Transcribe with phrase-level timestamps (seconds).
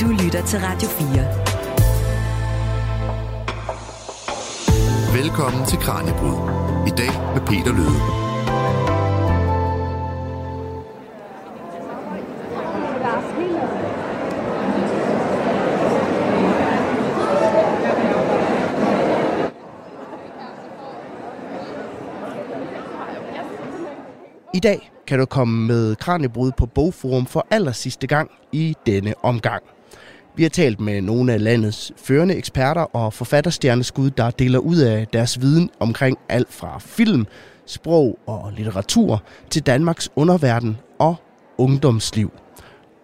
[0.00, 1.06] Du lytter til Radio 4.
[5.22, 6.38] Velkommen til Kranjebrud.
[6.86, 8.24] I dag med Peter Løde.
[24.54, 29.14] I dag kan du komme med Kranjebrud på Bogforum for aller sidste gang i denne
[29.22, 29.62] omgang.
[30.36, 35.06] Vi har talt med nogle af landets førende eksperter og forfatterstjerneskud, der deler ud af
[35.06, 37.26] deres viden omkring alt fra film,
[37.66, 41.16] sprog og litteratur til Danmarks underverden og
[41.58, 42.32] ungdomsliv.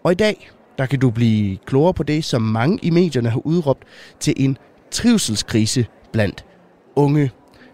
[0.05, 3.47] Og i dag, der kan du blive klogere på det, som mange i medierne har
[3.47, 3.83] udråbt
[4.21, 4.59] til en
[4.91, 6.45] trivselskrise blandt
[6.97, 7.31] unge.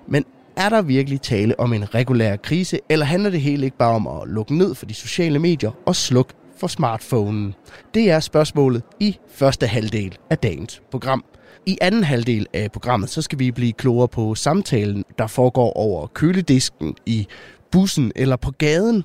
[0.09, 0.25] Men
[0.57, 4.07] er der virkelig tale om en regulær krise, eller handler det hele ikke bare om
[4.07, 7.55] at lukke ned for de sociale medier og slukke for smartphonen?
[7.95, 11.25] Det er spørgsmålet i første halvdel af dagens program.
[11.67, 16.07] I anden halvdel af programmet, så skal vi blive klogere på samtalen, der foregår over
[16.07, 17.27] køledisken i
[17.71, 19.05] bussen eller på gaden.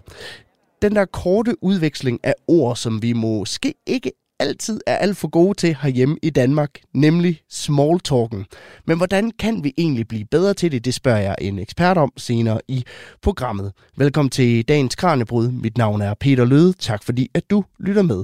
[0.81, 4.11] Den der korte udveksling af ord, som vi måske ikke
[4.41, 8.45] altid er alt for gode til herhjemme i Danmark, nemlig small talken.
[8.87, 10.85] Men hvordan kan vi egentlig blive bedre til det?
[10.85, 12.83] Det spørger jeg en ekspert om senere i
[13.21, 13.71] programmet.
[13.97, 15.51] Velkommen til dagens Kranjebrud.
[15.51, 16.73] Mit navn er Peter Løde.
[16.73, 18.23] Tak fordi, at du lytter med.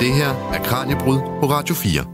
[0.00, 2.04] Det her er Kranjebrud på Radio 4.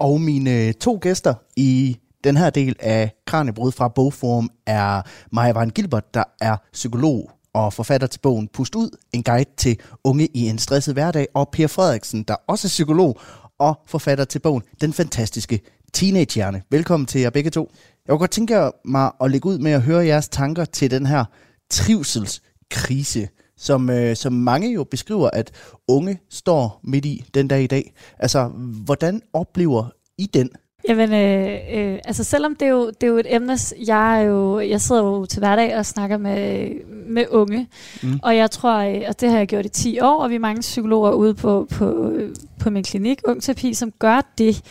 [0.00, 5.02] Og mine to gæster i den her del af Kranjebrud fra Bogforum er
[5.32, 9.76] Maja Van Gilbert, der er psykolog og forfatter til bogen Pust ud, en guide til
[10.04, 13.20] unge i en stresset hverdag, og Per Frederiksen, der også er psykolog
[13.58, 15.60] og forfatter til bogen Den fantastiske
[15.92, 16.62] teenagehjerne.
[16.70, 17.70] Velkommen til jer begge to.
[18.06, 21.06] Jeg kunne godt tænke mig at lægge ud med at høre jeres tanker til den
[21.06, 21.24] her
[21.70, 25.52] trivselskrise, som, øh, som mange jo beskriver, at
[25.88, 27.94] unge står midt i den dag i dag.
[28.18, 28.48] Altså,
[28.84, 30.50] hvordan oplever I den?
[30.88, 34.22] Jamen, øh, øh, altså selvom det er, jo, det er jo et emne, jeg, er
[34.22, 36.70] jo, jeg sidder jo til hverdag og snakker med,
[37.06, 37.68] med unge,
[38.02, 38.20] mm.
[38.22, 40.38] og jeg tror, øh, og det har jeg gjort i 10 år, og vi er
[40.38, 42.12] mange psykologer ude på, på,
[42.58, 44.62] på min klinik, Ungterapi, som gør det.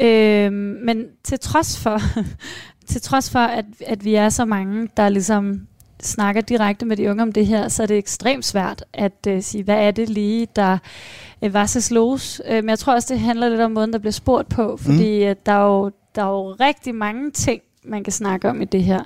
[0.00, 2.00] Øh, men til trods for,
[2.90, 5.60] til trods for at, at vi er så mange, der ligesom
[6.02, 9.40] snakker direkte med de unge om det her, så er det ekstremt svært at uh,
[9.40, 10.78] sige, hvad er det lige, der
[11.42, 12.40] uh, var så slås.
[12.48, 15.28] Uh, men jeg tror også, det handler lidt om måden, der bliver spurgt på, fordi
[15.28, 15.34] mm.
[15.46, 18.82] der, er jo, der er jo rigtig mange ting, man kan snakke om i det
[18.82, 19.04] her.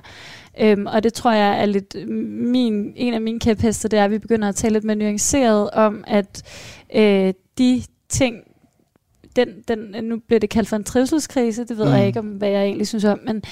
[0.63, 4.11] Um, og det tror jeg er lidt min, en af mine kæphester, det er, at
[4.11, 6.43] vi begynder at tale lidt mere nuanceret om, at
[6.95, 8.35] uh, de ting,
[9.35, 11.91] den, den, nu bliver det kaldt for en trivselskrise, det ved mm.
[11.91, 13.43] jeg ikke om, hvad jeg egentlig synes om, men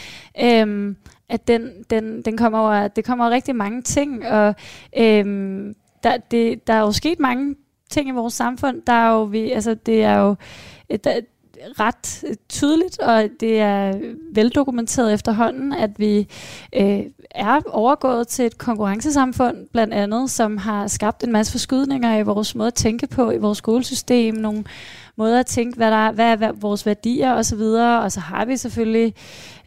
[0.42, 0.96] øhm,
[1.32, 4.56] at den, den, den kommer over, det kommer over rigtig mange ting, og
[4.98, 7.56] øhm, der, det, der er jo sket mange
[7.90, 10.36] ting i vores samfund, der er jo, vi, altså det er jo,
[10.90, 11.20] øh, der,
[11.80, 14.00] ret øh, tydeligt, og det er
[14.34, 16.28] veldokumenteret efterhånden, at vi
[16.76, 17.00] øh,
[17.32, 22.56] er overgået til et konkurrencesamfund, blandt andet, som har skabt en masse forskydninger i vores
[22.56, 24.64] måde at tænke på, i vores skolesystem, nogle
[25.22, 28.46] måder at tænke, hvad, der er, hvad er vores værdier osv., og, og så har
[28.46, 29.14] vi selvfølgelig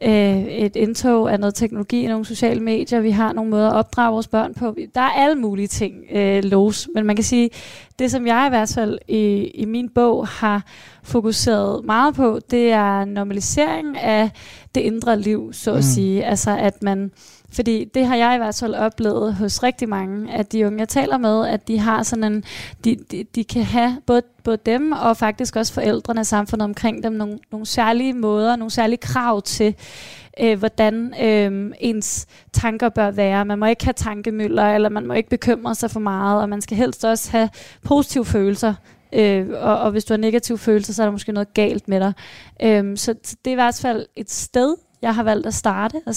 [0.03, 3.77] øh, et indtog af noget teknologi i nogle sociale medier, vi har nogle måder at
[3.77, 4.77] opdrage vores børn på.
[4.95, 7.51] Der er alle mulige ting øh, los, men man kan sige,
[7.99, 10.63] det som jeg i hvert fald i, i min bog har
[11.03, 14.31] fokuseret meget på, det er normalisering af
[14.75, 15.83] det indre liv, så at mm.
[15.83, 16.25] sige.
[16.25, 17.11] Altså at man
[17.55, 20.89] fordi det har jeg i hvert fald oplevet hos rigtig mange af de unge, jeg
[20.89, 22.45] taler med, at de har sådan en,
[22.85, 27.03] de, de, de kan have både, både dem og faktisk også forældrene og samfundet omkring
[27.03, 29.75] dem nogle, nogle særlige måder, nogle særlige krav til,
[30.41, 33.45] øh, hvordan øh, ens tanker bør være.
[33.45, 36.61] Man må ikke have tankemøller, eller man må ikke bekymre sig for meget, og man
[36.61, 37.49] skal helst også have
[37.85, 38.75] positive følelser.
[39.13, 42.01] Øh, og, og hvis du har negative følelser, så er der måske noget galt med
[42.01, 42.13] dig.
[42.63, 45.97] Øh, så, så det er i hvert fald et sted, jeg har valgt at starte
[45.97, 46.13] og mm.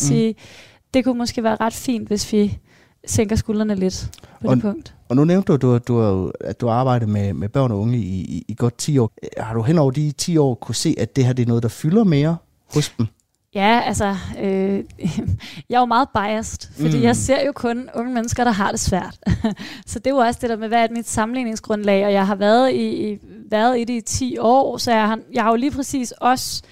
[0.93, 2.59] Det kunne måske være ret fint, hvis vi
[3.05, 4.09] sænker skuldrene lidt
[4.41, 4.95] på og, det punkt.
[5.09, 7.97] Og nu nævnte du, du, du, at du har arbejdet med, med børn og unge
[7.97, 9.11] i, i, i godt 10 år.
[9.37, 11.63] Har du hen over de 10 år kunne se, at det her det er noget,
[11.63, 12.37] der fylder mere
[12.73, 13.07] hos dem?
[13.55, 14.83] Ja, altså, øh,
[15.69, 17.03] jeg er jo meget biased, fordi mm.
[17.03, 19.17] jeg ser jo kun unge mennesker, der har det svært.
[19.87, 22.35] så det er jo også det der med, hvad er mit sammenligningsgrundlag, og jeg har
[22.35, 23.19] været i, i,
[23.49, 26.63] været i det i 10 år, så jeg har, jeg har jo lige præcis også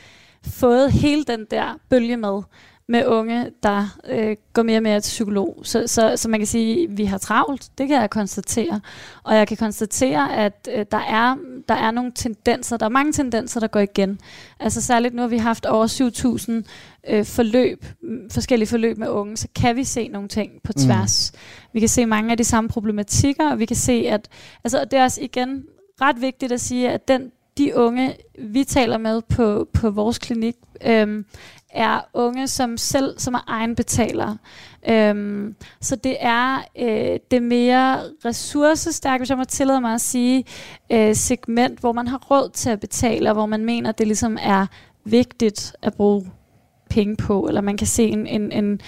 [0.44, 2.42] fået hele den der bølge med
[2.88, 5.60] med unge, der øh, går mere og mere til psykolog.
[5.64, 8.82] Så, så, så man kan sige, at vi har travlt, det kan jeg konstatere.
[9.24, 11.36] Og jeg kan konstatere, at øh, der, er,
[11.68, 14.20] der er nogle tendenser, der er mange tendenser, der går igen.
[14.60, 17.86] Altså særligt nu har vi haft over 7.000 øh, forløb,
[18.32, 20.82] forskellige forløb med unge, så kan vi se nogle ting på mm.
[20.82, 21.32] tværs.
[21.34, 21.40] Mm.
[21.74, 24.30] Vi kan se mange af de samme problematikker, og vi kan se, at
[24.64, 25.64] altså, det er også igen
[26.02, 30.56] ret vigtigt at sige, at den, de unge, vi taler med på, på vores klinik,
[30.86, 31.26] øhm,
[31.76, 34.38] er unge, som selv som er egenbetalere.
[34.90, 40.46] Øhm, så det er øh, det mere ressourcestærke, hvis jeg må tillade mig at sige,
[40.92, 44.08] øh, segment, hvor man har råd til at betale, og hvor man mener, at det
[44.08, 44.66] ligesom er
[45.04, 46.32] vigtigt at bruge
[46.90, 48.82] penge på, eller man kan se en, en, en,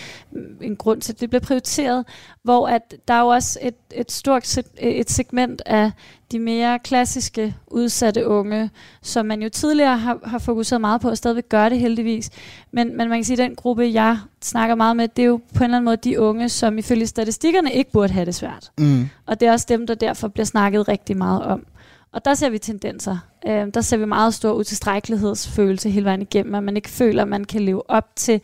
[0.61, 2.05] en grund til, at det bliver prioriteret,
[2.43, 5.91] hvor at der er jo også et, et stort et segment af
[6.31, 8.69] de mere klassiske udsatte unge,
[9.01, 12.29] som man jo tidligere har, har fokuseret meget på, og stadigvæk gør det heldigvis.
[12.71, 15.37] Men, men man kan sige, at den gruppe, jeg snakker meget med, det er jo
[15.37, 18.71] på en eller anden måde de unge, som ifølge statistikkerne ikke burde have det svært.
[18.77, 19.09] Mm.
[19.25, 21.65] Og det er også dem, der derfor bliver snakket rigtig meget om.
[22.11, 23.17] Og der ser vi tendenser.
[23.47, 27.27] Øh, der ser vi meget stor utilstrækkelighedsfølelse hele vejen igennem, at man ikke føler, at
[27.27, 28.41] man kan leve op til et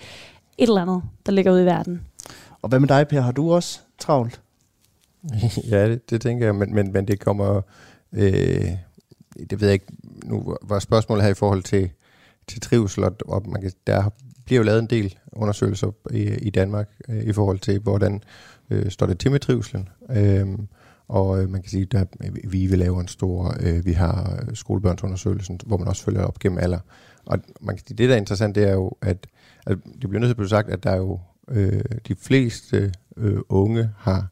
[0.57, 2.01] eller andet, der ligger ude i verden.
[2.61, 3.21] Og hvad med dig, Per?
[3.21, 4.41] Har du også travlt?
[5.71, 7.61] ja, det, det tænker jeg, men, men, men det kommer...
[8.13, 8.67] Øh,
[9.49, 9.85] det ved jeg ikke,
[10.25, 11.89] nu var spørgsmålet her i forhold til,
[12.47, 14.09] til trivsel, og man kan, der
[14.45, 18.23] bliver jo lavet en del undersøgelser i, i Danmark øh, i forhold til, hvordan
[18.69, 19.89] øh, står det til med trivselen.
[20.09, 20.47] Øh,
[21.07, 22.07] og øh, man kan sige, at
[22.43, 26.59] vi vil lave en stor, øh, vi har skolebørnsundersøgelsen, hvor man også følger op gennem
[26.59, 26.79] alder.
[27.25, 29.27] Og man kan sige, det der er interessant, det er jo, at,
[29.67, 31.19] at det bliver nødt til at blive sagt, at der er jo
[31.49, 34.27] øh, de fleste øh, unge har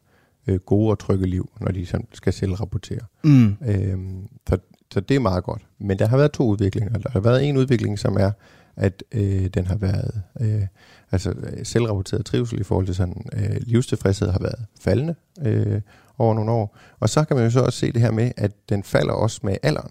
[0.46, 3.00] øh, gode og trygge liv, når de sådan skal selv rapportere.
[3.24, 3.56] Mm.
[3.66, 4.58] Øhm, så,
[4.92, 5.62] så det er meget godt.
[5.78, 6.98] Men der har været to udviklinger.
[6.98, 8.30] Der har været en udvikling, som er,
[8.76, 10.66] at øh, den har været, øh,
[11.10, 15.80] altså selvrapporteret trivsel i forhold til sådan øh, livstilfredshed har været faldende øh,
[16.18, 16.76] over nogle år.
[17.00, 19.40] Og så kan man jo så også se det her med, at den falder også
[19.42, 19.90] med alderen.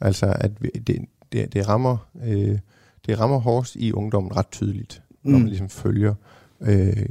[0.00, 0.50] Altså at
[0.86, 0.98] det,
[1.32, 2.58] det, det rammer øh,
[3.06, 5.38] det rammer hårdest i ungdommen ret tydeligt, når mm.
[5.38, 6.14] man ligesom følger
[6.60, 7.06] øh,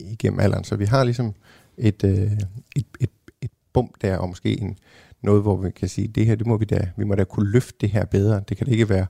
[0.00, 0.64] igennem alderen.
[0.64, 1.34] Så vi har ligesom
[1.78, 2.32] et, øh,
[2.76, 3.10] et, et,
[3.42, 4.78] et bump der, og måske en,
[5.22, 7.50] noget, hvor vi kan sige, det her, det må vi da, vi må da kunne
[7.50, 8.42] løfte det her bedre.
[8.48, 9.06] Det kan det ikke være,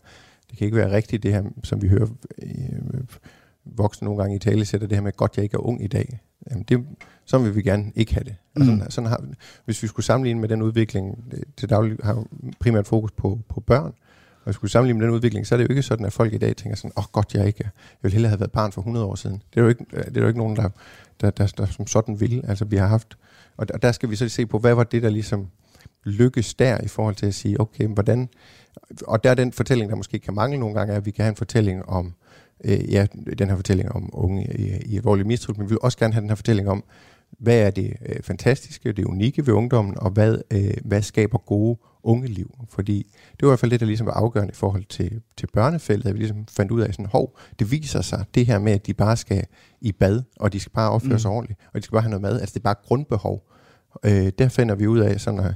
[0.50, 2.06] det kan ikke være rigtigt, det her, som vi hører
[2.42, 3.04] øh,
[3.64, 5.86] voksne nogle gange i tale sætter det her med, godt jeg ikke er ung i
[5.86, 6.20] dag.
[6.50, 6.86] Jamen det,
[7.24, 8.36] så vil vi gerne ikke have det.
[8.56, 8.64] Mm.
[8.64, 9.24] sådan, sådan har,
[9.64, 12.24] hvis vi skulle sammenligne med den udvikling, til daglig har
[12.60, 13.94] primært fokus på, på børn,
[14.44, 16.38] og skulle sammenligne med den udvikling, så er det jo ikke sådan, at folk i
[16.38, 17.70] dag tænker sådan, åh oh, godt, jeg ikke, jeg
[18.02, 19.42] ville hellere have været barn for 100 år siden.
[19.54, 20.68] Det er jo ikke, det er jo ikke nogen, der,
[21.20, 22.44] der, der, der som sådan vil.
[22.48, 23.18] Altså vi har haft,
[23.56, 25.48] og der, og der skal vi så se på, hvad var det, der ligesom
[26.04, 28.28] lykkes der i forhold til at sige, okay, hvordan,
[29.06, 31.22] og der er den fortælling, der måske kan mangle nogle gange, er, at vi kan
[31.22, 32.14] have en fortælling om,
[32.64, 33.06] øh, ja,
[33.38, 36.20] den her fortælling om unge i, i alvorlig mistrivsel, men vi vil også gerne have
[36.20, 36.84] den her fortælling om,
[37.38, 41.78] hvad er det øh, fantastiske, det unikke ved ungdommen, og hvad, øh, hvad skaber gode
[42.02, 42.54] ungeliv?
[42.68, 45.46] Fordi det var i hvert fald det, der ligesom var afgørende i forhold til, til
[45.52, 48.72] børnefeltet, at vi ligesom fandt ud af sådan, hov, det viser sig, det her med,
[48.72, 49.44] at de bare skal
[49.80, 51.18] i bad, og de skal bare opføre mm.
[51.18, 53.48] sig ordentligt, og de skal bare have noget mad, altså det er bare grundbehov.
[54.04, 55.54] Øh, der finder vi ud af, sådan at,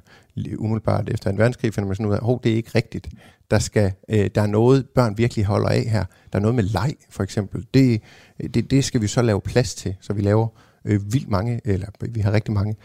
[0.58, 3.08] umiddelbart efter en verdenskrig, finder man sådan ud af, hov, det er ikke rigtigt.
[3.50, 6.04] Der, skal, øh, der er noget, børn virkelig holder af her.
[6.32, 7.66] Der er noget med leg, for eksempel.
[7.74, 8.02] Det,
[8.40, 10.48] øh, det, det skal vi så lave plads til, så vi laver
[10.84, 12.76] øh, vildt mange, eller vi har rigtig mange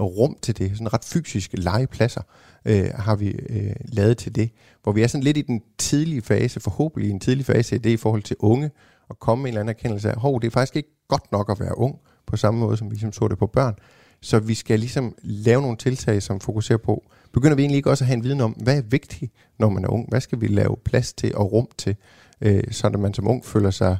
[0.00, 2.22] rum til det, sådan ret fysiske legepladser
[2.64, 4.50] øh, har vi øh, lavet til det,
[4.82, 7.78] hvor vi er sådan lidt i den tidlige fase, forhåbentlig i en tidlig fase i
[7.78, 8.70] det i forhold til unge,
[9.10, 11.50] at komme med en eller anden erkendelse af, hov, det er faktisk ikke godt nok
[11.50, 13.74] at være ung, på samme måde som vi ligesom så det på børn.
[14.20, 18.04] Så vi skal ligesom lave nogle tiltag, som fokuserer på, begynder vi egentlig ikke også
[18.04, 20.08] at have en viden om, hvad er vigtigt, når man er ung?
[20.08, 21.96] Hvad skal vi lave plads til og rum til,
[22.40, 23.98] øh, så at man som ung føler sig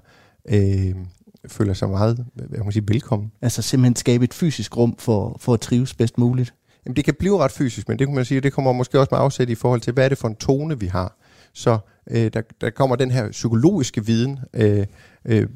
[0.48, 0.94] øh,
[1.46, 3.32] føler sig meget hvad man sige, velkommen.
[3.42, 6.54] Altså simpelthen skabe et fysisk rum for, for at trives bedst muligt?
[6.86, 9.08] Jamen, det kan blive ret fysisk, men det kan man sige, det kommer måske også
[9.12, 11.18] med afsæt i forhold til, hvad er det for en tone, vi har.
[11.52, 11.78] Så
[12.10, 14.86] øh, der, der kommer den her psykologiske viden øh,
[15.28, 15.46] øh,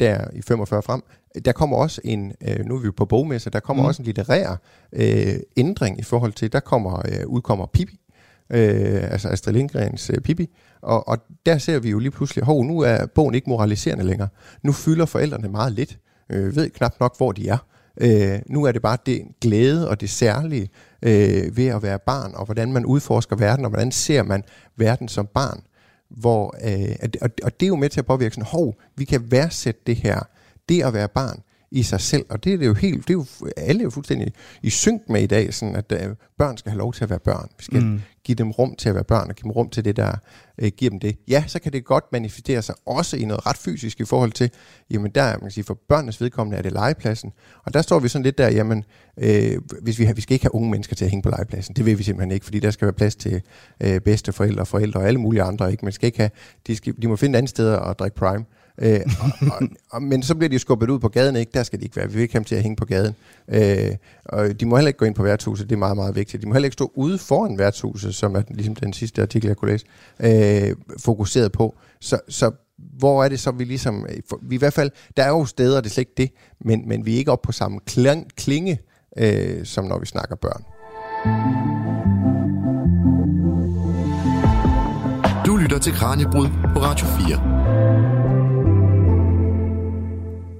[0.00, 1.02] der i 45 frem.
[1.44, 3.86] Der kommer også en, øh, nu er vi jo på bogmesse, der kommer mm.
[3.86, 4.60] også en litterær
[4.92, 8.00] øh, ændring i forhold til, der kommer øh, udkommer Pippi,
[8.50, 10.48] øh, altså Astrid Lindgrens øh, Pippi,
[10.82, 14.28] og, og der ser vi jo lige pludselig, hov, nu er bogen ikke moraliserende længere.
[14.62, 15.98] Nu fylder forældrene meget lidt,
[16.30, 17.58] øh, ved knap nok, hvor de er.
[18.00, 20.68] Øh, nu er det bare det glæde og det særlige
[21.02, 24.44] øh, ved at være barn, og hvordan man udforsker verden, og hvordan ser man
[24.76, 25.62] verden som barn.
[26.10, 29.30] Hvor, øh, og, og det er jo med til at påvirke sådan, hov, vi kan
[29.30, 30.20] værdsætte det her,
[30.68, 32.26] det at være barn, i sig selv.
[32.28, 35.02] Og det er det jo helt, det er jo, alle er jo fuldstændig i synk
[35.08, 37.48] med i dag, sådan at uh, børn skal have lov til at være børn.
[37.58, 38.00] Vi skal mm.
[38.24, 40.12] give dem rum til at være børn, og give dem rum til det, der
[40.62, 41.16] uh, giver dem det.
[41.28, 44.50] Ja, så kan det godt manifestere sig også i noget ret fysisk i forhold til,
[44.90, 47.32] jamen der, man kan sige, for børnenes vedkommende er det legepladsen.
[47.64, 48.84] Og der står vi sådan lidt der, jamen,
[49.16, 51.74] øh, hvis vi, har, vi skal ikke have unge mennesker til at hænge på legepladsen.
[51.74, 53.42] Det vil vi simpelthen ikke, fordi der skal være plads til
[53.80, 55.70] øh, bedste forældre, forældre og alle mulige andre.
[55.70, 55.84] Ikke?
[55.84, 56.30] Man skal ikke have,
[56.66, 58.44] de, skal, de må finde et andet sted at drikke prime
[58.80, 61.52] Øh, og, og, og, men så bliver de skubbet ud på gaden, ikke?
[61.54, 62.06] Der skal de ikke være.
[62.06, 63.14] Vi vil ikke have dem til at hænge på gaden.
[63.48, 66.42] Øh, og de må heller ikke gå ind på værtshuset, det er meget, meget vigtigt.
[66.42, 69.56] De må heller ikke stå ude foran værtshuset, som er ligesom den sidste artikel, jeg
[69.56, 69.86] kunne læse,
[70.20, 71.76] øh, fokuseret på.
[72.00, 72.50] Så, så
[72.98, 74.06] hvor er det så, vi ligesom...
[74.42, 77.06] Vi i hvert fald, der er jo steder, det er slet ikke det, men, men
[77.06, 78.78] vi er ikke oppe på samme klang, klinge,
[79.16, 80.64] øh, som når vi snakker børn.
[85.46, 88.39] Du lytter til Kranjebrud på Radio 4.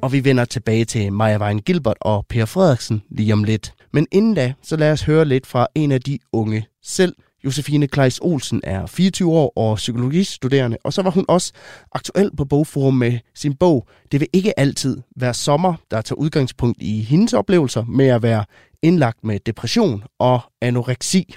[0.02, 3.74] Og vi vender tilbage til Maja Vejen Gilbert og Per Frederiksen lige om lidt.
[3.92, 7.16] Men inden da, så lad os høre lidt fra en af de unge selv.
[7.44, 11.52] Josefine Kleis Olsen er 24 år og psykologistuderende, og så var hun også
[11.92, 16.82] aktuel på Bogforum med sin bog Det vil ikke altid være sommer, der tager udgangspunkt
[16.82, 18.44] i hendes oplevelser med at være
[18.82, 21.34] indlagt med depression og anoreksi.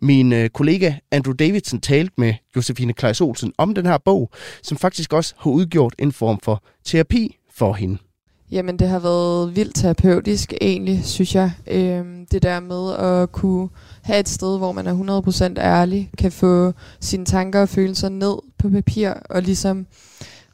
[0.00, 4.30] Min øh, kollega Andrew Davidson talte med Josefine Kleis Olsen om den her bog,
[4.62, 7.98] som faktisk også har udgjort en form for terapi for hende.
[8.50, 11.52] Jamen, det har været vildt terapeutisk egentlig, synes jeg.
[11.66, 13.68] Øhm, det der med at kunne
[14.02, 15.22] have et sted, hvor man er
[15.56, 19.86] 100% ærlig, kan få sine tanker og følelser ned på papir og ligesom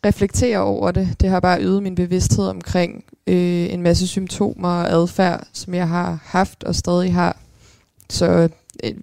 [0.05, 1.21] reflektere over det.
[1.21, 5.89] Det har bare øget min bevidsthed omkring øh, en masse symptomer og adfærd, som jeg
[5.89, 7.37] har haft og stadig har.
[8.11, 8.49] Så
[8.83, 8.97] et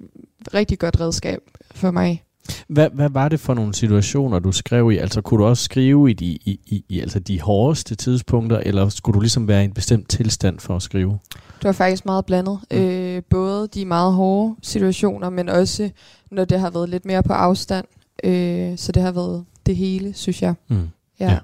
[0.54, 1.40] rigtig godt redskab
[1.72, 2.24] for mig.
[2.68, 4.98] Hvad, hvad var det for nogle situationer, du skrev i?
[4.98, 8.90] Altså kunne du også skrive i de, i, i, i altså de hårdeste tidspunkter, eller
[8.90, 11.20] skulle du ligesom være i en bestemt tilstand for at skrive?
[11.34, 12.60] Det var faktisk meget blandet.
[12.72, 12.78] Mm.
[12.78, 15.90] Øh, både de meget hårde situationer, men også
[16.32, 17.86] når det har været lidt mere på afstand.
[18.24, 20.54] Øh, så det har været det hele, synes jeg.
[20.68, 20.90] Mm.
[21.20, 21.32] Ja.
[21.32, 21.38] ja.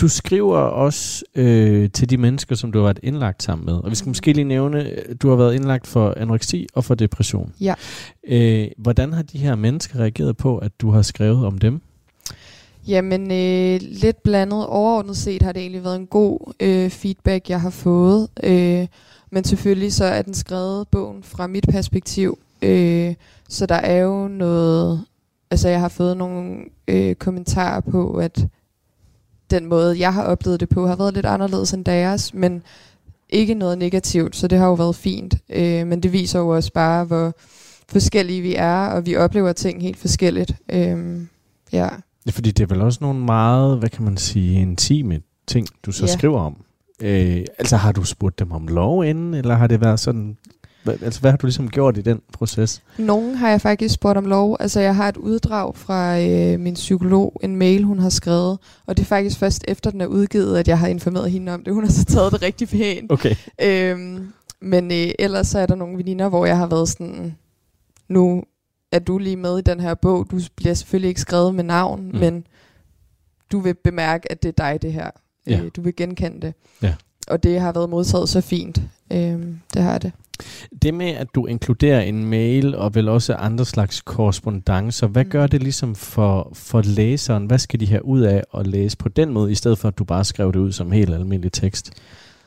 [0.00, 3.74] Du skriver også øh, til de mennesker, som du har været indlagt sammen med.
[3.74, 4.10] Og vi skal mm.
[4.10, 4.90] måske lige nævne,
[5.22, 7.52] du har været indlagt for anoreksi og for depression.
[7.60, 7.74] Ja.
[8.28, 11.80] Øh, hvordan har de her mennesker reageret på, at du har skrevet om dem?
[12.88, 14.66] Jamen, øh, lidt blandet.
[14.66, 18.28] Overordnet set har det egentlig været en god øh, feedback, jeg har fået.
[18.42, 18.86] Øh,
[19.30, 22.38] men selvfølgelig så er den skrevet bogen fra mit perspektiv.
[22.62, 23.14] Øh,
[23.48, 25.04] så der er jo noget...
[25.50, 26.56] Altså, jeg har fået nogle
[26.88, 28.46] øh, kommentarer på, at
[29.50, 32.62] den måde, jeg har oplevet det på, har været lidt anderledes end deres, men
[33.28, 35.34] ikke noget negativt, så det har jo været fint.
[35.48, 37.34] Øh, men det viser jo også bare, hvor
[37.88, 40.52] forskellige vi er, og vi oplever ting helt forskelligt.
[40.68, 41.20] Øh,
[41.72, 41.88] ja.
[42.26, 45.92] Ja, fordi det er vel også nogle meget, hvad kan man sige, intime ting, du
[45.92, 46.12] så ja.
[46.12, 46.56] skriver om.
[47.02, 50.36] Øh, altså har du spurgt dem om lov inden, eller har det været sådan,
[50.82, 52.82] hvad, altså hvad har du ligesom gjort i den proces?
[52.98, 54.56] Nogen har jeg faktisk spurgt om lov.
[54.60, 58.96] Altså jeg har et uddrag fra øh, min psykolog, en mail hun har skrevet, og
[58.96, 61.74] det er faktisk først efter den er udgivet, at jeg har informeret hende om det.
[61.74, 63.12] Hun har så taget det rigtig pænt.
[63.12, 63.34] Okay.
[63.62, 67.36] Øhm, men øh, ellers så er der nogle veninder, hvor jeg har været sådan,
[68.08, 68.42] nu
[68.92, 70.26] er du lige med i den her bog.
[70.30, 72.18] Du bliver selvfølgelig ikke skrevet med navn, mm.
[72.18, 72.46] men
[73.52, 75.10] du vil bemærke, at det er dig, det her.
[75.46, 75.60] Ja.
[75.60, 76.54] Øh, du vil genkende det.
[76.82, 76.94] Ja.
[77.28, 78.82] Og det har været modtaget så fint.
[79.12, 80.12] Øhm, det har det.
[80.82, 85.30] Det med, at du inkluderer en mail og vel også andre slags korrespondencer, hvad mm.
[85.30, 87.46] gør det ligesom for, for læseren?
[87.46, 89.98] Hvad skal de have ud af at læse på den måde, i stedet for at
[89.98, 91.92] du bare skriver det ud som helt almindelig tekst?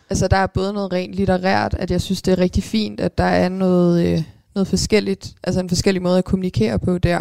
[0.09, 3.17] Altså der er både noget rent litterært, at jeg synes, det er rigtig fint, at
[3.17, 4.23] der er noget, øh,
[4.55, 7.19] noget forskelligt, altså en forskellig måde at kommunikere på der.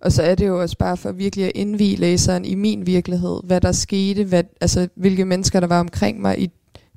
[0.00, 3.40] Og så er det jo også bare for virkelig at indvige læseren i min virkelighed,
[3.44, 6.50] hvad der skete, hvad, altså hvilke mennesker der var omkring mig i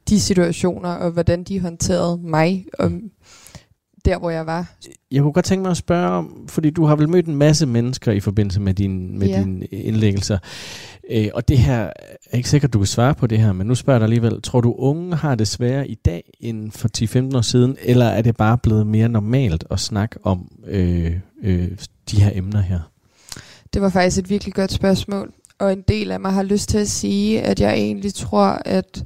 [0.09, 2.91] de situationer, og hvordan de håndterede mig, og
[4.05, 4.73] der hvor jeg var.
[5.11, 7.65] Jeg kunne godt tænke mig at spørge om, fordi du har vel mødt en masse
[7.65, 9.39] mennesker i forbindelse med, din, med ja.
[9.39, 10.37] dine indlæggelser,
[11.11, 11.91] øh, og det her, jeg
[12.31, 14.41] er ikke sikkert, du kan svare på det her, men nu spørger jeg dig alligevel,
[14.41, 16.89] tror du unge har det sværere i dag end for
[17.31, 21.71] 10-15 år siden, eller er det bare blevet mere normalt at snakke om øh, øh,
[22.11, 22.79] de her emner her?
[23.73, 26.77] Det var faktisk et virkelig godt spørgsmål, og en del af mig har lyst til
[26.77, 29.03] at sige, at jeg egentlig tror, at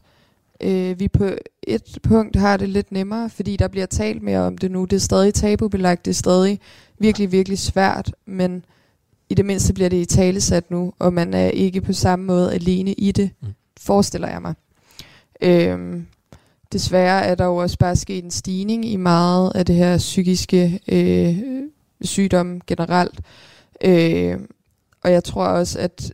[0.61, 1.29] øh, vi på
[1.63, 4.85] et punkt har det lidt nemmere, fordi der bliver talt mere om det nu.
[4.85, 6.59] Det er stadig tabubelagt, det er stadig
[6.99, 8.65] virkelig, virkelig svært, men
[9.29, 12.53] i det mindste bliver det i talesat nu, og man er ikke på samme måde
[12.53, 13.47] alene i det, mm.
[13.79, 14.53] forestiller jeg mig.
[15.41, 16.05] Øhm,
[16.71, 20.79] desværre er der jo også bare sket en stigning i meget af det her psykiske
[20.87, 21.37] øh,
[22.01, 23.19] sygdom generelt.
[23.83, 24.39] Øh,
[25.03, 26.13] og jeg tror også, at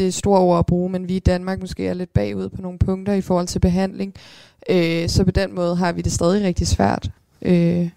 [0.00, 2.62] det er store ord at bruge, men vi i Danmark måske er lidt bagud på
[2.62, 4.14] nogle punkter i forhold til behandling.
[4.70, 7.10] Øh, så på den måde har vi det stadig rigtig svært.
[7.42, 7.88] Øh,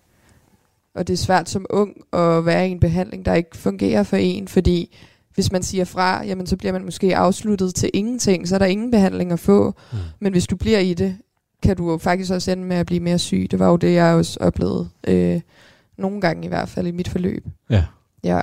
[0.95, 4.17] og det er svært som ung at være i en behandling, der ikke fungerer for
[4.17, 4.98] en, fordi
[5.36, 8.65] hvis man siger fra, jamen så bliver man måske afsluttet til ingenting, så er der
[8.65, 9.74] ingen behandling at få.
[9.91, 9.98] Mm.
[10.19, 11.17] Men hvis du bliver i det,
[11.63, 13.48] kan du jo faktisk også ende med at blive mere syg.
[13.51, 14.89] Det var jo det, jeg også oplevede.
[15.07, 15.41] Øh,
[15.98, 17.45] nogle gange i hvert fald i mit forløb.
[17.69, 17.83] Ja.
[18.24, 18.41] Ja.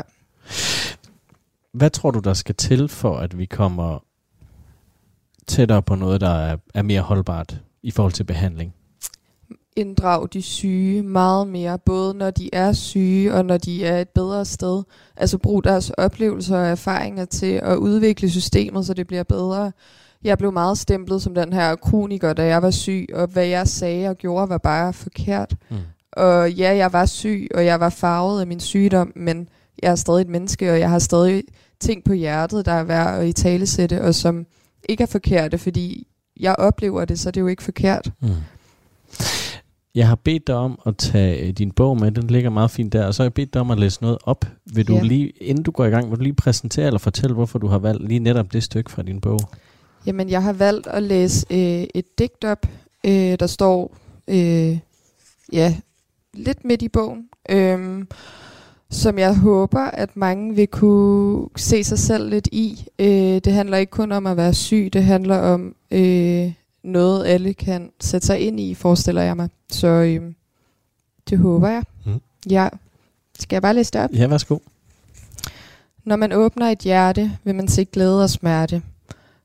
[1.72, 4.04] Hvad tror du, der skal til for, at vi kommer
[5.46, 8.74] tættere på noget, der er, er mere holdbart i forhold til behandling?
[9.76, 14.08] Inddrag de syge meget mere, både når de er syge og når de er et
[14.08, 14.82] bedre sted.
[15.16, 19.72] Altså brug deres oplevelser og erfaringer til at udvikle systemet, så det bliver bedre.
[20.24, 23.68] Jeg blev meget stemplet som den her kroniker, da jeg var syg, og hvad jeg
[23.68, 25.56] sagde og gjorde var bare forkert.
[25.70, 25.76] Mm.
[26.12, 29.48] Og ja, jeg var syg, og jeg var farvet af min sygdom, men
[29.82, 31.42] jeg er stadig et menneske, og jeg har stadig
[31.80, 34.46] ting på hjertet, der er værd at i talesætte, og som
[34.88, 36.06] ikke er forkerte, fordi
[36.40, 38.12] jeg oplever det, så det er jo ikke forkert.
[38.20, 38.28] Mm.
[39.94, 42.92] Jeg har bedt dig om at tage øh, din bog med, den ligger meget fint
[42.92, 44.44] der, og så har jeg bedt dig om at læse noget op.
[44.74, 45.02] Vil du ja.
[45.02, 47.78] lige, inden du går i gang, vil du lige præsentere eller fortælle, hvorfor du har
[47.78, 49.40] valgt lige netop det stykke fra din bog?
[50.06, 52.66] Jamen, jeg har valgt at læse øh, et digt op,
[53.06, 53.96] øh, der står
[54.28, 54.78] øh,
[55.52, 55.76] ja,
[56.34, 58.04] lidt midt i bogen, øh,
[58.90, 62.86] som jeg håber, at mange vil kunne se sig selv lidt i.
[62.98, 63.06] Øh,
[63.44, 67.90] det handler ikke kun om at være syg, det handler om øh, noget, alle kan
[68.00, 69.48] sætte sig ind i, forestiller jeg mig.
[69.68, 70.32] Så øh,
[71.30, 71.82] det håber jeg.
[72.06, 72.20] Mm.
[72.50, 72.68] Ja.
[73.38, 74.10] Skal jeg bare læse det op?
[74.12, 74.58] Ja, værsgo.
[76.04, 78.82] Når man åbner et hjerte, vil man se glæde og smerte.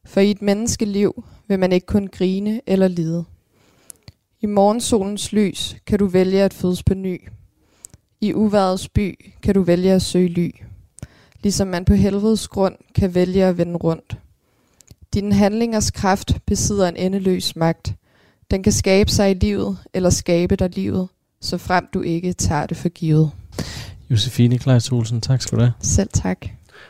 [0.05, 3.25] For i et menneskeliv vil man ikke kun grine eller lide.
[4.41, 7.21] I morgensolens lys kan du vælge at fødes på ny.
[8.21, 10.51] I uværets by kan du vælge at søge ly.
[11.43, 14.17] Ligesom man på helvedes grund kan vælge at vende rundt.
[15.13, 17.93] Din handlingers kraft besidder en endeløs magt.
[18.51, 21.07] Den kan skabe sig i livet, eller skabe dig livet,
[21.41, 23.31] så frem du ikke tager det for givet.
[24.09, 25.73] Josefine Kleis Olsen, tak skal du have.
[25.81, 26.45] Selv tak.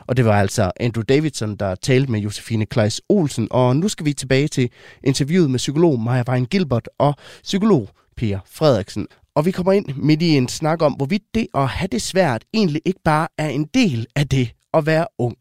[0.07, 3.47] Og det var altså Andrew Davidson, der talte med Josefine Kleis Olsen.
[3.51, 4.69] Og nu skal vi tilbage til
[5.03, 9.07] interviewet med psykolog Maja Wein Gilbert og psykolog Per Frederiksen.
[9.35, 12.45] Og vi kommer ind midt i en snak om, hvorvidt det at have det svært
[12.53, 15.37] egentlig ikke bare er en del af det at være ung.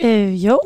[0.00, 0.60] Øh, jo,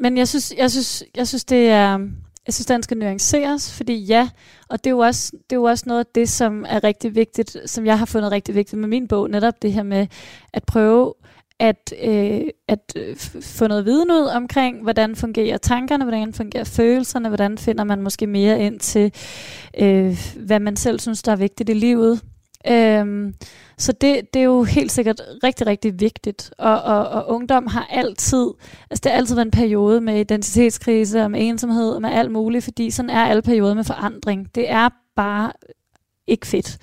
[0.00, 1.98] men jeg synes, jeg synes, jeg synes det er,
[2.46, 4.28] jeg synes, den skal nuanceres, fordi ja,
[4.68, 7.14] og det er, jo også, det er jo også noget af det, som er rigtig
[7.14, 10.06] vigtigt, som jeg har fundet rigtig vigtigt med min bog, netop det her med
[10.52, 11.14] at prøve
[11.60, 17.28] at, øh, at øh, få noget viden ud omkring, hvordan fungerer tankerne, hvordan fungerer følelserne,
[17.28, 19.12] hvordan finder man måske mere ind til,
[19.78, 22.20] øh, hvad man selv synes, der er vigtigt i livet.
[22.68, 23.34] Øhm,
[23.78, 26.52] så det, det er jo helt sikkert rigtig, rigtig vigtigt.
[26.58, 28.46] Og, og, og ungdom har altid,
[28.90, 32.30] altså det har altid været en periode med identitetskrise og med ensomhed og med alt
[32.30, 34.54] muligt, fordi sådan er alle perioder med forandring.
[34.54, 35.52] Det er bare
[36.26, 36.78] ikke fedt.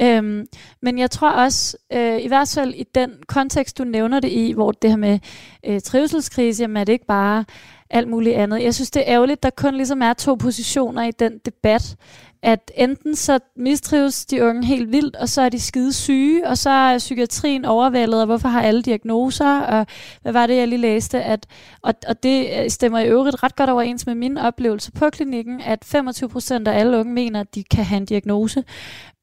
[0.00, 0.46] Øhm,
[0.82, 4.52] men jeg tror også, øh, i hvert fald i den kontekst, du nævner det i,
[4.52, 5.18] hvor det her med
[5.66, 7.44] øh, trivselskrise, jamen er det ikke bare
[7.90, 8.62] alt muligt andet.
[8.62, 11.96] Jeg synes, det er ærgerligt, der kun ligesom er to positioner i den debat
[12.44, 16.58] at enten så mistrives de unge helt vildt, og så er de skide syge, og
[16.58, 19.86] så er psykiatrien overvældet, og hvorfor har alle diagnoser, og
[20.22, 21.46] hvad var det, jeg lige læste, at,
[21.82, 25.60] og, og det øh, stemmer i øvrigt ret godt overens med min oplevelse på klinikken,
[25.60, 28.64] at 25 procent af alle unge mener, at de kan have en diagnose,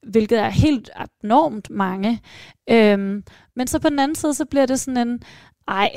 [0.07, 2.21] hvilket er helt abnormt mange.
[2.69, 3.23] Øhm,
[3.55, 5.19] men så på den anden side, så bliver det sådan en,
[5.67, 5.89] ej,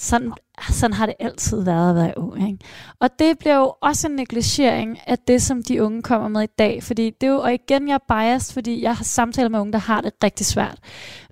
[0.00, 0.32] sådan,
[0.70, 2.50] sådan har det altid været at være ung.
[2.50, 2.64] Ikke?
[3.00, 6.52] Og det bliver jo også en negligering af det, som de unge kommer med i
[6.58, 6.82] dag.
[6.82, 9.72] Fordi det er jo, og igen, jeg er biased, fordi jeg har samtaler med unge,
[9.72, 10.78] der har det rigtig svært.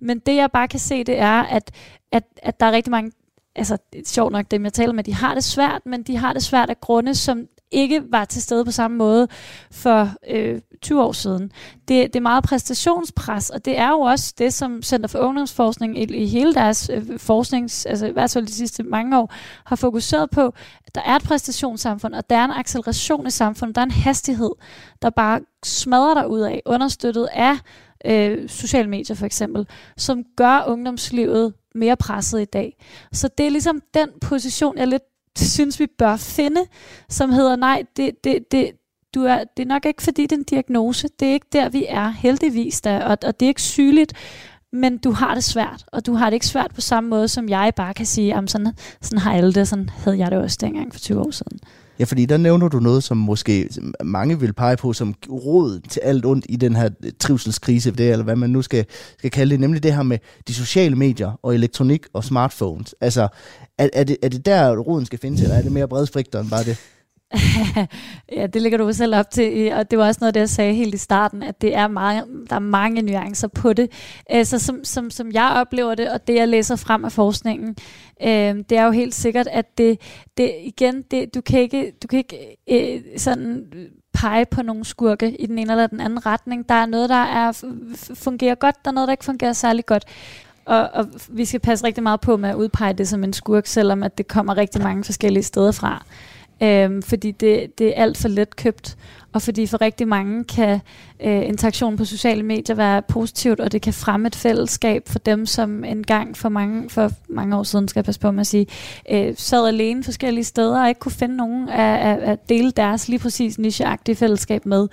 [0.01, 1.71] Men det, jeg bare kan se, det er, at,
[2.13, 3.13] at, at der er rigtig mange
[3.59, 6.17] altså, det er sjovt nok, dem jeg taler med, de har det svært, men de
[6.17, 9.29] har det svært af grunde, som ikke var til stede på samme måde
[9.71, 11.53] for øh, 20 år siden.
[11.89, 15.99] Det, det er meget præstationspres, og det er jo også det, som Center for Ungdomsforskning
[15.99, 19.33] i, i hele deres øh, forsknings, altså i hvert fald de sidste mange år,
[19.65, 20.47] har fokuseret på,
[20.87, 23.91] at der er et præstationssamfund, og der er en acceleration i samfundet, der er en
[23.91, 24.51] hastighed,
[25.03, 27.57] der bare smadrer dig ud af, understøttet af
[28.05, 32.77] øh, sociale medier for eksempel, som gør ungdomslivet mere presset i dag.
[33.13, 35.03] Så det er ligesom den position, jeg lidt
[35.47, 36.61] synes, vi bør finde,
[37.09, 38.71] som hedder, nej, det, det, det,
[39.15, 41.09] du er, det er nok ikke fordi, det er en diagnose.
[41.21, 44.13] Det er ikke der, vi er, heldigvis Der, og, og det er ikke sygeligt,
[44.73, 47.49] men du har det svært, og du har det ikke svært på samme måde, som
[47.49, 50.59] jeg bare kan sige, at sådan, sådan har alle det, sådan havde jeg det også
[50.61, 51.59] dengang for 20 år siden.
[51.99, 53.69] Ja, fordi der nævner du noget, som måske
[54.05, 58.25] mange vil pege på som råd til alt ondt i den her trivselskrise, det, eller
[58.25, 58.85] hvad man nu skal,
[59.19, 62.95] skal kalde det, nemlig det her med de sociale medier og elektronik og smartphones.
[63.01, 63.29] Altså,
[63.79, 66.51] er, er, det, er det der, roden skal findes, eller er det mere bredspektret end
[66.51, 66.79] bare det?
[68.37, 70.75] ja, det ligger du selv op til, og det var også noget, det jeg sagde
[70.75, 73.91] helt i starten, at det er mange, der er mange nuancer på det.
[74.33, 77.77] Øh, så som, som, som jeg oplever det, og det jeg læser frem af forskningen,
[78.23, 80.01] øh, det er jo helt sikkert, at det,
[80.37, 83.67] det igen, det, du kan ikke, du kan ikke øh, sådan
[84.13, 86.69] pege på nogle skurke i den ene eller den anden retning.
[86.69, 87.53] Der er noget, der er,
[88.15, 90.05] fungerer godt, der er noget, der ikke fungerer særlig godt.
[90.65, 93.67] og, og vi skal passe rigtig meget på med at udpege det som en skurk,
[93.67, 96.05] selvom at det kommer rigtig mange forskellige steder fra.
[96.63, 98.97] Øhm, fordi det, det er alt for let købt,
[99.39, 100.81] og fordi for rigtig mange kan
[101.21, 105.47] øh, interaktion på sociale medier være positivt, og det kan fremme et fællesskab for dem,
[105.47, 108.67] som engang for mange, for mange år siden, skal jeg passe på med at sige,
[109.11, 113.09] øh, sad alene forskellige steder og ikke kunne finde nogen at, at, at dele deres
[113.09, 114.89] lige præcis nicheagtige fællesskab med.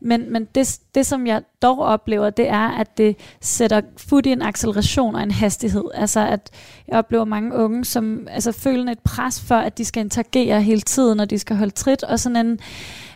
[0.00, 4.32] Men, men det, det, som jeg dog oplever, det er, at det sætter fod i
[4.32, 5.84] en acceleration og en hastighed.
[5.94, 6.50] Altså at
[6.88, 10.80] jeg oplever mange unge, som altså, føler et pres for, at de skal interagere hele
[10.80, 12.58] tiden, og de skal holde trit, og sådan en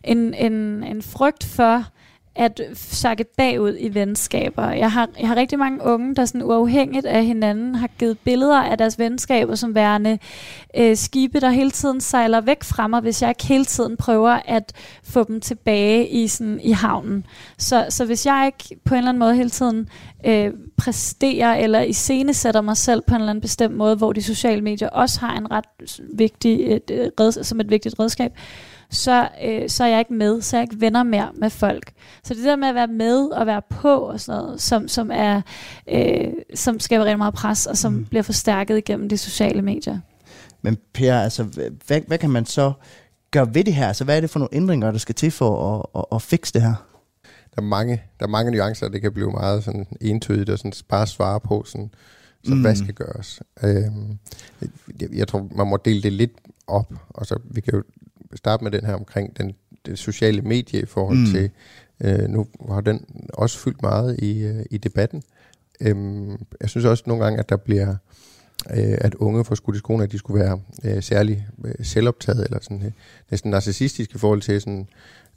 [0.04, 0.52] en, en,
[0.84, 1.84] en frygt for
[2.34, 4.70] at sakke bagud i venskaber.
[4.70, 8.60] Jeg har, jeg har rigtig mange unge, der sådan uafhængigt af hinanden har givet billeder
[8.62, 10.18] af deres venskaber som værende
[10.76, 14.40] øh, skibe, der hele tiden sejler væk fra mig, hvis jeg ikke hele tiden prøver
[14.44, 14.72] at
[15.04, 17.26] få dem tilbage i, sådan, i havnen.
[17.58, 19.88] Så, så hvis jeg ikke på en eller anden måde hele tiden
[20.26, 24.62] øh, præsterer eller iscenesætter mig selv på en eller anden bestemt måde, hvor de sociale
[24.62, 25.64] medier også har en ret
[26.14, 28.32] vigtig, et, et, som et vigtigt redskab,
[28.92, 31.92] så, øh, så er jeg ikke med, så er jeg ikke venner mere med folk.
[32.24, 35.10] Så det der med at være med og være på og sådan noget, som, som,
[35.14, 35.42] er,
[35.88, 38.04] øh, som skaber rigtig meget pres, og som mm.
[38.04, 39.98] bliver forstærket igennem de sociale medier.
[40.62, 41.42] Men Per, altså,
[41.86, 42.72] hvad, hvad kan man så
[43.30, 43.88] gøre ved det her?
[43.88, 46.52] Altså, hvad er det for nogle ændringer, der skal til for at, at, at fikse
[46.52, 46.74] det her?
[47.54, 50.72] Der er mange, der er mange nuancer, det kan blive meget sådan entydigt og sådan
[50.88, 51.90] bare svare på, sådan,
[52.44, 52.60] så mm.
[52.60, 53.42] hvad skal gøres.
[53.62, 54.18] Øhm,
[55.00, 56.32] jeg, jeg tror, man må dele det lidt
[56.66, 57.82] op, og så vi kan jo
[58.34, 59.52] starte med den her omkring den,
[59.86, 61.26] det sociale medie i forhold mm.
[61.26, 61.50] til,
[62.00, 65.22] øh, nu har den også fyldt meget i, øh, i debatten.
[65.80, 67.96] Øhm, jeg synes også nogle gange, at der bliver,
[68.70, 72.44] øh, at unge får skudt i skoene, at de skulle være øh, særlig øh, selvoptaget,
[72.44, 72.92] eller sådan øh,
[73.30, 74.88] næsten narcissistisk i forhold til sådan,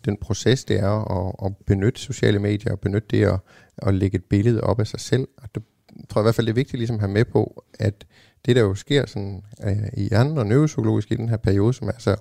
[0.06, 3.40] den proces, det er at, at benytte sociale medier, og benytte det at,
[3.78, 5.28] at lægge et billede op af sig selv.
[5.38, 5.64] Og det
[6.10, 8.06] tror jeg i hvert fald, det er vigtigt ligesom at have med på, at
[8.46, 11.88] det, der jo sker sådan, øh, i hjernen og neuropsykologisk i den her periode, som
[11.88, 12.16] er så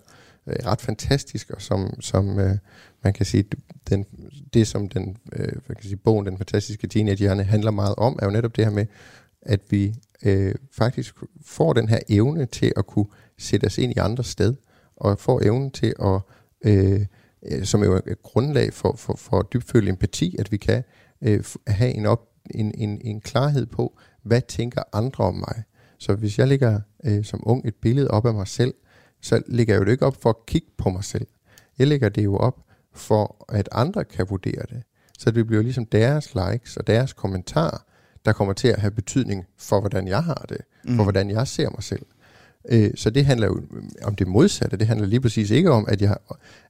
[0.46, 2.56] øh, ret fantastisk, og som, som øh,
[3.04, 3.44] man kan sige,
[3.88, 4.06] den,
[4.54, 8.26] det som den, øh, man kan sige, bogen, Den fantastiske teenagehjerne, handler meget om, er
[8.26, 8.86] jo netop det her med,
[9.42, 13.06] at vi øh, faktisk får den her evne til at kunne
[13.38, 14.54] sætte os ind i andre sted,
[14.96, 16.20] og får evnen til at,
[16.64, 17.06] øh,
[17.42, 20.82] øh som er jo et grundlag for, for, for dybfølt empati, at vi kan
[21.22, 25.62] øh, have en, op, en, en, en klarhed på, hvad tænker andre om mig.
[25.98, 28.74] Så hvis jeg lægger øh, som ung et billede op af mig selv,
[29.24, 31.26] så lægger jeg jo det ikke op for at kigge på mig selv.
[31.78, 32.56] Jeg lægger det jo op
[32.92, 34.82] for, at andre kan vurdere det.
[35.18, 37.78] Så det bliver ligesom deres likes og deres kommentarer,
[38.24, 40.96] der kommer til at have betydning for, hvordan jeg har det, mm.
[40.96, 42.06] for hvordan jeg ser mig selv.
[42.68, 43.62] Øh, så det handler jo
[44.02, 44.76] om det modsatte.
[44.76, 46.16] Det handler lige præcis ikke om, at jeg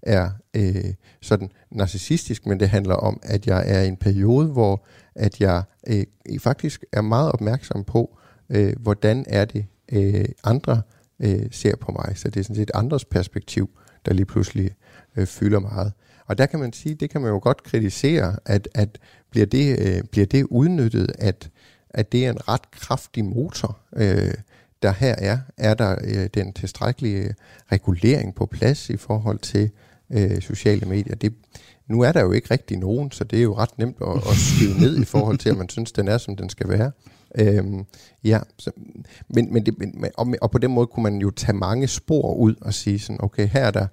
[0.03, 4.85] er øh, sådan narcissistisk, men det handler om, at jeg er i en periode, hvor
[5.15, 6.05] at jeg øh,
[6.39, 8.19] faktisk er meget opmærksom på,
[8.51, 10.83] øh, hvordan er det øh, andre
[11.21, 12.13] øh, ser på mig.
[12.19, 13.71] Så det er sådan set andres perspektiv,
[14.07, 14.71] der lige pludselig
[15.17, 15.93] øh, fylder meget.
[16.27, 18.99] Og der kan man sige, det kan man jo godt kritisere, at, at
[19.31, 21.51] bliver, det, øh, bliver det udnyttet, at,
[21.91, 24.35] at det er en ret kraftig motor, øh,
[24.83, 25.39] der her er.
[25.57, 27.35] Er der øh, den tilstrækkelige øh,
[27.73, 29.71] regulering på plads i forhold til
[30.11, 31.15] øh, sociale medier?
[31.15, 31.35] Det,
[31.87, 34.37] nu er der jo ikke rigtig nogen, så det er jo ret nemt at, at
[34.37, 36.91] skyde ned i forhold til, at man synes, den er, som den skal være.
[37.39, 37.85] Øhm,
[38.25, 38.71] ja, så,
[39.29, 42.35] men, men, det, men og, og på den måde kunne man jo tage mange spor
[42.35, 43.87] ud og sige sådan, okay, her er der,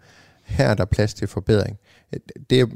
[0.43, 1.77] her er der plads til forbedring.
[2.13, 2.69] Øh, det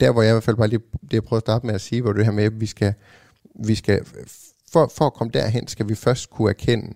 [0.00, 1.80] der hvor jeg i hvert fald bare lige, det jeg prøver at starte med at
[1.80, 2.94] sige, hvor det her med, at vi skal,
[3.66, 4.00] vi skal
[4.72, 6.94] for, for at komme derhen, skal vi først kunne erkende,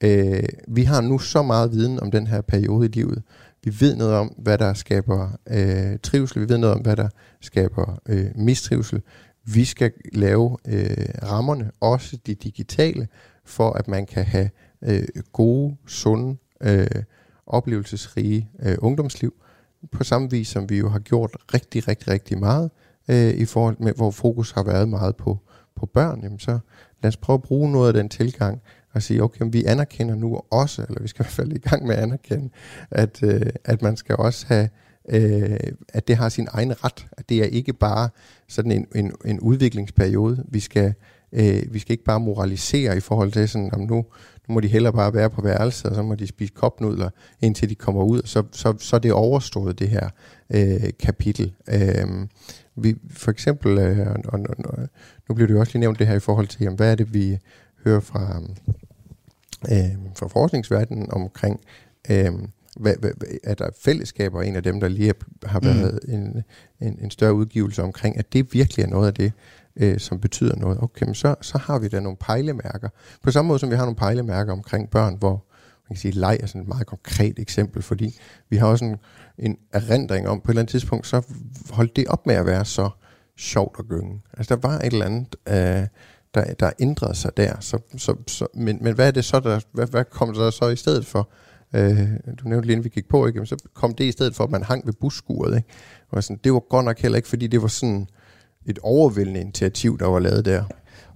[0.00, 3.22] øh, vi har nu så meget viden om den her periode i livet.
[3.64, 7.08] Vi ved noget om, hvad der skaber øh, trivsel, vi ved noget om, hvad der
[7.40, 9.02] skaber øh, mistrivsel.
[9.44, 13.08] Vi skal lave øh, rammerne, også de digitale,
[13.44, 14.50] for at man kan have
[14.82, 16.86] øh, gode, sunde, øh,
[17.46, 19.34] oplevelsesrige øh, ungdomsliv,
[19.92, 22.70] på samme vis som vi jo har gjort rigtig, rigtig, rigtig meget,
[23.08, 25.38] øh, i forhold med, hvor fokus har været meget på,
[25.76, 26.58] på børn, jamen så
[27.02, 30.40] lad os prøve at bruge noget af den tilgang, og sige, okay, vi anerkender nu
[30.50, 32.50] også, eller vi skal i hvert fald i gang med at anerkende,
[32.90, 34.68] at, øh, at man skal også have
[35.08, 35.56] øh,
[35.88, 37.06] at det har sin egen ret.
[37.12, 38.08] At det er ikke bare
[38.48, 40.44] sådan en, en, en udviklingsperiode.
[40.48, 40.94] Vi skal,
[41.32, 43.96] øh, vi skal ikke bare moralisere i forhold til sådan, om nu,
[44.48, 47.70] nu må de heller bare være på værelset, og så må de spise kopnudler, indtil
[47.70, 50.08] de kommer ud, så, så, så er det overstået, det her
[50.50, 51.52] øh, kapitel.
[51.68, 52.26] Øh,
[52.76, 54.88] vi, for eksempel, øh, og, og, og,
[55.28, 56.94] nu bliver det jo også lige nævnt det her i forhold til, jamen, hvad er
[56.94, 57.38] det, vi
[57.84, 58.40] hører fra,
[59.70, 61.60] øh, fra forskningsverdenen omkring,
[62.10, 62.32] øh,
[62.76, 63.10] hvad, hvad,
[63.44, 66.14] er der fællesskaber, en af dem, der lige har været mm.
[66.14, 66.42] en,
[66.80, 69.32] en, en større udgivelse omkring, at det virkelig er noget af det,
[69.76, 70.82] øh, som betyder noget.
[70.82, 72.88] Okay, men så, så har vi da nogle pejlemærker.
[73.22, 75.44] På samme måde som vi har nogle pejlemærker omkring børn, hvor
[75.88, 78.96] man kan sige, leg er sådan et meget konkret eksempel, fordi vi har også en,
[79.38, 81.22] en erindring om, på et eller andet tidspunkt, så
[81.70, 82.90] holdt det op med at være så
[83.36, 84.20] sjovt at gynge.
[84.32, 85.86] Altså der var et eller andet, øh,
[86.34, 87.60] der, der ændrede sig der.
[87.60, 90.68] Så, så, så, men, men hvad er det så, der, hvad, hvad kom der så
[90.68, 91.30] i stedet for?
[91.74, 92.08] Øh,
[92.42, 93.38] du nævnte lige, inden vi gik på, ikke?
[93.38, 95.56] Men så kom det i stedet for, at man hang ved busskuret.
[95.56, 95.68] Ikke?
[96.10, 98.06] Og sådan, det var godt nok heller ikke, fordi det var sådan
[98.66, 100.64] et overvældende initiativ, der var lavet der.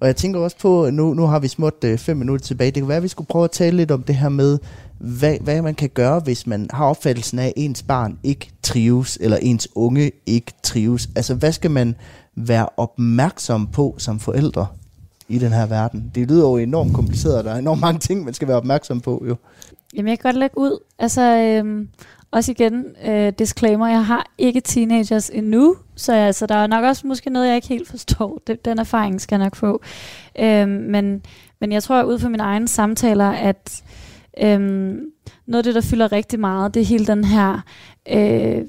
[0.00, 2.82] Og jeg tænker også på, nu, nu har vi småt øh, fem minutter tilbage, det
[2.82, 4.58] kan være, at vi skulle prøve at tale lidt om det her med,
[4.98, 9.18] hvad, hvad man kan gøre, hvis man har opfattelsen af, at ens barn ikke trives,
[9.20, 11.08] eller ens unge ikke trives.
[11.16, 11.94] Altså, hvad skal man
[12.36, 14.66] være opmærksom på som forældre
[15.28, 16.10] i den her verden?
[16.14, 19.00] Det lyder jo enormt kompliceret, og der er enormt mange ting, man skal være opmærksom
[19.00, 19.36] på, jo.
[19.94, 20.84] Jamen, jeg kan godt lægge ud.
[20.98, 21.88] Altså, øhm,
[22.30, 27.06] også igen, øh, disclaimer, jeg har ikke teenagers endnu, så altså, der er nok også
[27.06, 28.42] måske noget, jeg ikke helt forstår.
[28.46, 29.82] Det, den erfaring skal jeg nok få.
[30.38, 31.22] Øhm, men,
[31.60, 33.82] men jeg tror, ud fra mine egne samtaler, at
[34.42, 35.00] øhm,
[35.46, 37.60] noget af det, der fylder rigtig meget, det er hele den her,
[38.10, 38.62] øh,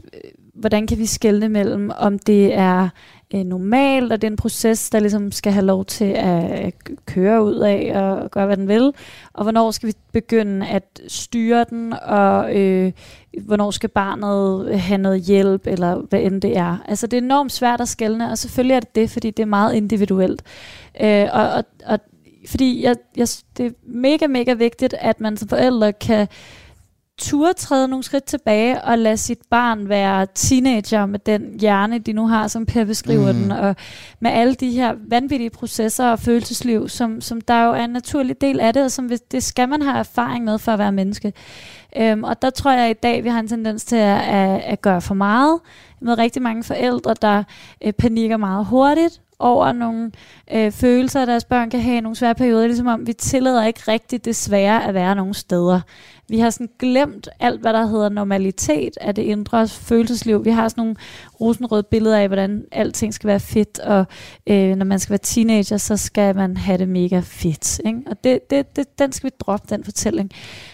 [0.59, 2.89] hvordan kan vi skelne mellem, om det er
[3.33, 6.71] øh, normalt, og det er en proces, der ligesom skal have lov til at øh,
[7.05, 8.91] køre ud af og gøre, hvad den vil,
[9.33, 12.91] og hvornår skal vi begynde at styre den, og øh,
[13.45, 16.77] hvornår skal barnet have noget hjælp, eller hvad end det er.
[16.85, 19.47] Altså det er enormt svært at skelne, og selvfølgelig er det det, fordi det er
[19.47, 20.43] meget individuelt.
[21.01, 21.99] Øh, og, og, og
[22.47, 26.27] fordi jeg, jeg, det er mega, mega vigtigt, at man som forældre kan
[27.19, 32.13] turde træde nogle skridt tilbage og lade sit barn være teenager med den hjerne, de
[32.13, 33.39] nu har, som Per beskriver mm.
[33.39, 33.75] den, og
[34.19, 38.41] med alle de her vanvittige processer og følelsesliv, som, som der jo er en naturlig
[38.41, 41.33] del af det, og som det skal man have erfaring med for at være menneske.
[41.97, 44.61] Øhm, og der tror jeg at i dag, vi har en tendens til at, at,
[44.63, 45.59] at gøre for meget
[46.01, 47.43] med rigtig mange forældre, der
[47.81, 50.11] øh, panikker meget hurtigt, over nogle
[50.51, 53.81] øh, følelser, deres børn kan have i nogle svære perioder, ligesom om vi tillader ikke
[53.87, 55.81] rigtigt det svære at være nogle steder.
[56.29, 60.45] Vi har sådan glemt alt, hvad der hedder normalitet af det indre følelsesliv.
[60.45, 60.95] Vi har sådan nogle
[61.41, 64.05] rosenrøde billeder af, hvordan alting skal være fedt, og
[64.47, 67.81] øh, når man skal være teenager, så skal man have det mega fedt.
[67.85, 68.01] Ikke?
[68.07, 70.31] Og det, det, det, den skal vi droppe, den fortælling.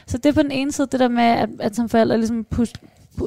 [0.07, 2.43] Så det er på den ene side det der med, at, at som forældre ligesom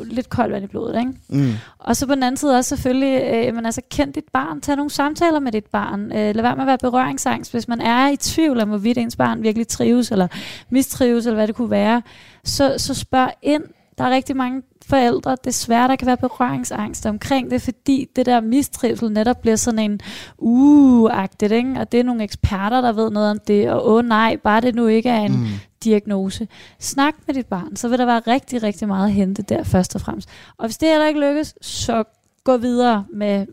[0.05, 0.98] lidt koldt vand i blodet.
[0.98, 1.12] Ikke?
[1.29, 1.53] Mm.
[1.79, 4.77] Og så på den anden side også selvfølgelig, øh, man altså kend dit barn, tag
[4.77, 8.09] nogle samtaler med dit barn, øh, lad være med at være berøringsangst, hvis man er
[8.09, 10.29] i tvivl om, hvorvidt ens barn virkelig trives, eller
[10.70, 12.03] mistrives, eller hvad det kunne være,
[12.44, 13.62] så, så spørg ind.
[13.98, 18.40] Der er rigtig mange forældre, desværre, der kan være berøringsangst omkring det, fordi det der
[18.40, 20.01] mistrivsel netop bliver sådan en
[20.42, 21.74] uh-agtigt, ikke?
[21.81, 24.61] og det er nogle eksperter, der ved noget om det, og åh oh, nej, bare
[24.61, 25.46] det nu ikke er en mm.
[25.84, 26.48] Diagnose.
[26.78, 29.94] Snak med dit barn, så vil der være rigtig, rigtig meget at hente der først
[29.94, 30.28] og fremmest.
[30.58, 32.04] Og hvis det heller ikke lykkes, så
[32.44, 33.46] gå videre med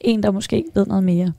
[0.00, 1.32] en, der måske ved noget mere.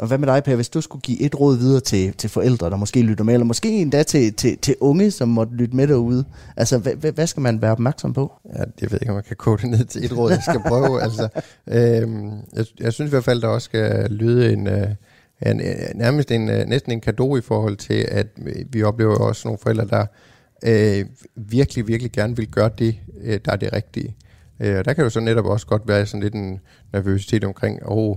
[0.00, 2.70] Og hvad med dig, Per, hvis du skulle give et råd videre til, til forældre,
[2.70, 5.86] der måske lytter med, eller måske endda til, til, til unge, som måtte lytte med
[5.86, 6.24] derude,
[6.56, 8.32] altså hvad, hvad skal man være opmærksom på?
[8.54, 10.60] Ja, jeg ved ikke, om man kan kode det ned til et råd, jeg skal
[10.66, 11.02] prøve.
[11.02, 11.28] altså,
[11.76, 14.88] øhm, jeg, jeg synes i hvert fald, der også skal lyde en, øh,
[15.46, 15.62] en,
[15.94, 19.58] nærmest en, øh, næsten en gave i forhold til, at øh, vi oplever også nogle
[19.62, 20.06] forældre, der
[20.64, 24.16] øh, virkelig, virkelig gerne vil gøre det, øh, der er det rigtige.
[24.60, 26.60] Øh, og der kan jo så netop også godt være sådan lidt en
[26.92, 28.16] nervøsitet omkring, åh, oh,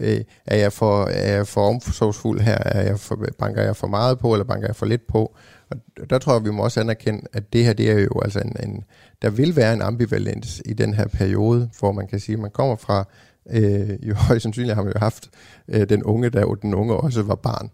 [0.00, 2.58] Øh, er, jeg for, er jeg for omsorgsfuld her?
[2.58, 5.36] Er jeg for, banker jeg for meget på, eller banker jeg for lidt på?
[5.70, 5.76] Og
[6.10, 8.68] der tror jeg, vi må også anerkende, at det her, det er jo altså en,
[8.68, 8.84] en
[9.22, 12.50] der vil være en ambivalens i den her periode, hvor man kan sige, at man
[12.50, 13.08] kommer fra,
[13.50, 15.30] øh, jo højst sandsynligt har man jo haft
[15.68, 17.70] øh, den unge, der jo den unge også var barn,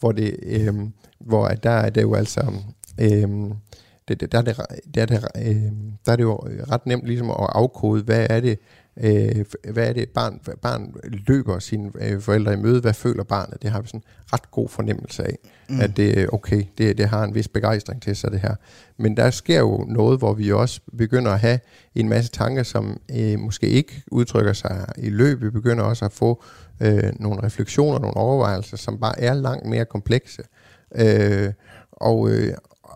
[0.00, 0.74] hvor det, øh,
[1.20, 2.52] hvor der er det jo altså,
[3.00, 3.28] øh,
[4.08, 4.56] det, der, er det,
[4.94, 5.72] der, er det, øh,
[6.06, 6.34] der er det jo
[6.72, 8.58] ret nemt ligesom at afkode, hvad er det,
[8.96, 13.62] øh, hvad er det, barn, barn løber sine øh, forældre i møde, hvad føler barnet?
[13.62, 14.02] Det har vi sådan
[14.32, 15.80] ret god fornemmelse af, mm.
[15.80, 18.54] at det, okay, det, det har en vis begejstring til sig det her.
[18.96, 21.58] Men der sker jo noget, hvor vi også begynder at have
[21.94, 25.42] en masse tanker, som øh, måske ikke udtrykker sig i løb.
[25.42, 26.42] Vi begynder også at få
[26.80, 30.42] øh, nogle refleksioner, nogle overvejelser, som bare er langt mere komplekse.
[30.94, 31.52] Øh,
[31.92, 32.54] og, øh,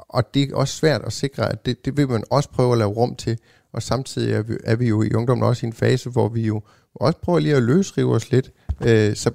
[0.08, 2.78] og det er også svært at sikre, at det, det vil man også prøve at
[2.78, 3.38] lave rum til,
[3.72, 6.46] og samtidig er vi, er vi jo i ungdommen også i en fase, hvor vi
[6.46, 6.62] jo
[6.94, 8.52] også prøver lige at løsrive os lidt.
[8.86, 9.30] Øh, så,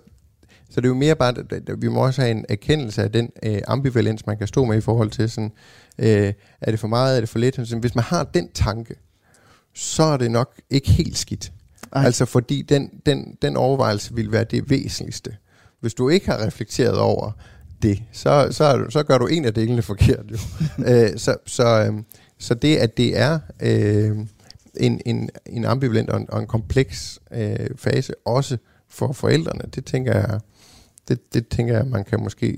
[0.70, 3.30] så det er jo mere bare, at vi må også have en erkendelse af den
[3.44, 5.52] øh, ambivalens, man kan stå med i forhold til sådan,
[5.98, 7.74] øh, er det for meget, er det for lidt?
[7.74, 8.96] Hvis man har den tanke,
[9.74, 11.52] så er det nok ikke helt skidt.
[11.96, 12.06] Ej.
[12.06, 15.36] Altså fordi den, den, den overvejelse vil være det væsentligste.
[15.80, 17.32] Hvis du ikke har reflekteret over
[17.84, 20.38] det, så, så, så gør du en af delene forkert jo.
[20.90, 22.04] øh, så, så, øh,
[22.40, 24.18] så det, at det er øh,
[24.78, 28.58] en, en, en ambivalent og en, og en kompleks øh, fase, også
[28.90, 30.40] for forældrene, det tænker jeg,
[31.08, 32.58] det, det tænker jeg, man kan måske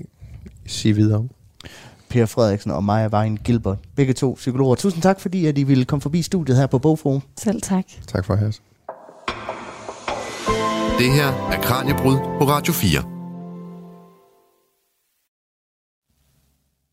[0.66, 1.30] sige videre om.
[2.08, 4.74] Per Frederiksen og Maja Vejen Gilbert, begge to psykologer.
[4.74, 7.22] Tusind tak, fordi at I ville komme forbi studiet her på Bogforum.
[7.38, 7.84] Selv tak.
[8.06, 8.52] Tak for at have
[10.98, 13.15] Det her er Kranjebrud på Radio 4.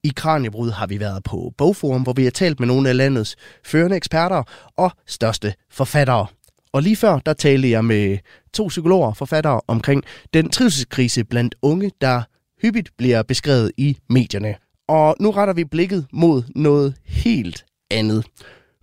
[0.03, 3.35] I Kranjebrud har vi været på Bogforum, hvor vi har talt med nogle af landets
[3.65, 4.43] førende eksperter
[4.77, 6.27] og største forfattere.
[6.73, 8.17] Og lige før, der talte jeg med
[8.53, 12.21] to psykologer og forfattere omkring den trivselskrise blandt unge, der
[12.61, 14.55] hyppigt bliver beskrevet i medierne.
[14.87, 18.25] Og nu retter vi blikket mod noget helt andet.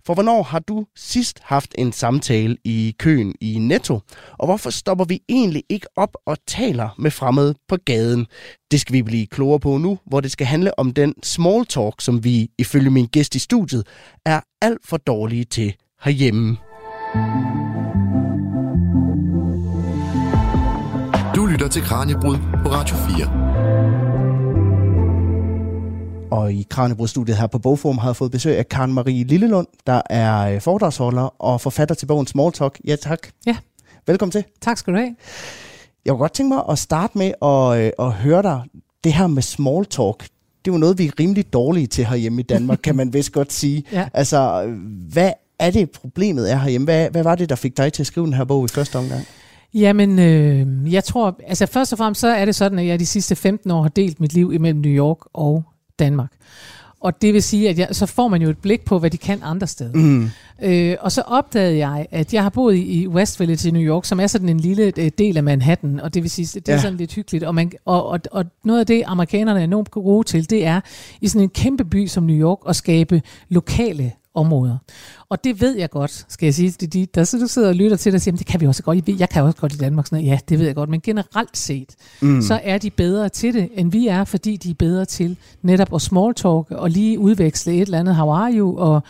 [0.05, 3.99] For hvornår har du sidst haft en samtale i køen i Netto?
[4.39, 8.27] Og hvorfor stopper vi egentlig ikke op og taler med fremmede på gaden?
[8.71, 12.01] Det skal vi blive klogere på nu, hvor det skal handle om den small talk,
[12.01, 13.87] som vi ifølge min gæst i studiet
[14.25, 16.57] er alt for dårlige til herhjemme.
[21.35, 23.60] Du lytter til Kranjebrud på Radio 4.
[26.31, 30.01] Og i Kranjebrudstudiet her på Bogforum har jeg fået besøg af Karen Marie Lillelund, der
[30.09, 32.79] er øh, foredragsholder og forfatter til bogen Small Talk.
[32.87, 33.27] Ja, tak.
[33.45, 33.55] Ja.
[34.07, 34.43] Velkommen til.
[34.61, 35.15] Tak skal du have.
[36.05, 38.61] Jeg kunne godt tænke mig at starte med at, øh, at høre dig.
[39.03, 40.23] Det her med small talk,
[40.65, 43.31] det er jo noget, vi er rimelig dårlige til herhjemme i Danmark, kan man vist
[43.31, 43.83] godt sige.
[43.91, 44.07] Ja.
[44.13, 44.67] Altså,
[45.13, 46.85] hvad er det problemet er herhjemme?
[46.85, 48.95] Hvad, hvad var det, der fik dig til at skrive den her bog i første
[48.95, 49.25] omgang?
[49.73, 53.05] Jamen, øh, jeg tror, altså først og fremmest så er det sådan, at jeg de
[53.05, 55.63] sidste 15 år har delt mit liv imellem New York og
[55.99, 56.31] Danmark.
[56.99, 59.17] Og det vil sige, at jeg, så får man jo et blik på, hvad de
[59.17, 59.93] kan andre steder.
[59.93, 60.29] Mm.
[60.63, 64.05] Øh, og så opdagede jeg, at jeg har boet i, West Village i New York,
[64.05, 66.73] som er sådan en lille øh, del af Manhattan, og det vil sige, det er
[66.73, 66.81] Ja.
[66.81, 67.43] sådan lidt hyggeligt.
[67.43, 70.81] Og, man, og, og, og noget af det, amerikanerne er enormt gode til, det er
[71.21, 74.77] i sådan en kæmpe by som New York at skabe lokale områder.
[75.29, 77.75] Og det ved jeg godt, skal jeg sige til de, der så du sidder og
[77.75, 79.09] lytter til det og siger, "Men det kan vi også godt.
[79.19, 80.05] Jeg kan også godt i Danmark.
[80.07, 80.31] Sådan noget.
[80.31, 80.89] Ja, det ved jeg godt.
[80.89, 82.41] Men generelt set, mm.
[82.41, 85.95] så er de bedre til det, end vi er, fordi de er bedre til netop
[85.95, 89.03] at small talk og lige udveksle et eller andet, how are you, og,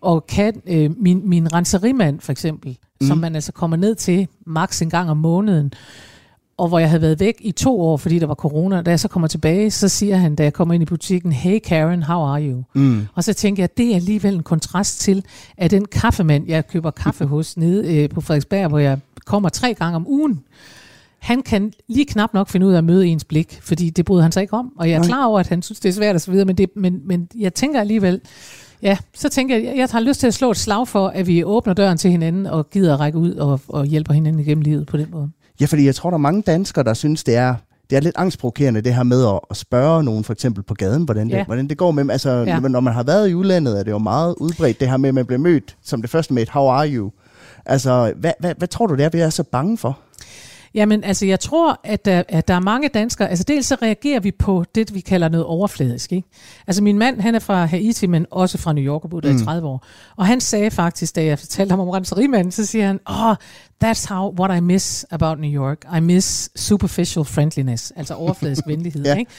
[0.00, 3.06] og kan øh, min, min renserimand for eksempel, mm.
[3.06, 5.72] som man altså kommer ned til maks en gang om måneden,
[6.58, 9.00] og hvor jeg havde været væk i to år, fordi der var corona, da jeg
[9.00, 12.22] så kommer tilbage, så siger han, da jeg kommer ind i butikken, hey Karen, how
[12.22, 12.62] are you?
[12.74, 13.06] Mm.
[13.14, 15.24] Og så tænker jeg, det er alligevel en kontrast til,
[15.56, 19.74] at den kaffemand, jeg køber kaffe hos nede øh, på Frederiksberg, hvor jeg kommer tre
[19.74, 20.40] gange om ugen,
[21.18, 24.22] han kan lige knap nok finde ud af at møde ens blik, fordi det bryder
[24.22, 24.72] han sig ikke om.
[24.78, 25.08] Og jeg er Nej.
[25.08, 27.28] klar over, at han synes, det er svært og så videre, men, det, men, men
[27.38, 28.20] jeg tænker alligevel,
[28.82, 31.44] ja, så tænker jeg, jeg har lyst til at slå et slag for, at vi
[31.44, 34.86] åbner døren til hinanden og gider at række ud og, og hjælper hinanden igennem livet
[34.86, 35.30] på den måde.
[35.60, 37.54] Ja, fordi jeg tror, der er mange danskere, der synes, det er,
[37.90, 41.02] det er lidt angstprovokerende, det her med at, at spørge nogen for eksempel på gaden,
[41.04, 41.44] hvordan det, Ja.
[41.44, 42.10] hvordan det går med dem.
[42.10, 42.58] Altså, Ja.
[42.60, 45.14] når man har været i udlandet, er det jo meget udbredt, det her med, at
[45.14, 47.10] man bliver mødt som det første med et, how are you?
[47.66, 49.98] Altså, hvad, hvad, hvad tror du, det er, vi er så bange for?
[50.74, 53.28] Jamen, altså, jeg tror, at der, at der er mange danskere...
[53.28, 56.28] Altså, dels så reagerer vi på det, vi kalder noget overfladisk, ikke?
[56.66, 59.30] Altså, min mand, han er fra Haiti, men også fra New York og boet der
[59.30, 59.86] i 30 år.
[60.16, 63.34] Og han sagde faktisk, da jeg fortalte ham om renserimanden, så siger han, oh,
[63.84, 65.84] that's how, what I miss about New York.
[65.96, 69.14] I miss superficial friendliness, altså overfladisk venlighed, Ja.
[69.16, 69.30] ikke?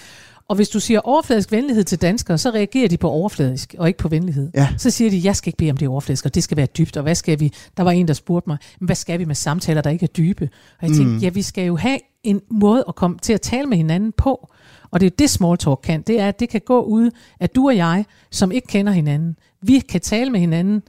[0.50, 3.98] Og hvis du siger overfladisk venlighed til danskere, så reagerer de på overfladisk, og ikke
[3.98, 4.52] på venlighed.
[4.56, 4.68] Ja.
[4.78, 6.66] Så siger de, jeg skal ikke bede om det er overfladisk, og det skal være
[6.66, 7.54] dybt, og hvad skal vi?
[7.78, 10.08] Der var en, der spurgte mig, "Men hvad skal vi med samtaler, der ikke er
[10.08, 10.50] dybe?
[10.82, 11.18] Og jeg tænkte, mm.
[11.18, 14.50] ja, vi skal jo have en måde at komme til at tale med hinanden på.
[14.92, 17.56] Og det er det small talk kan, det er, at det kan gå ud, at
[17.56, 20.82] du og jeg, som ikke kender hinanden, vi kan tale med hinanden,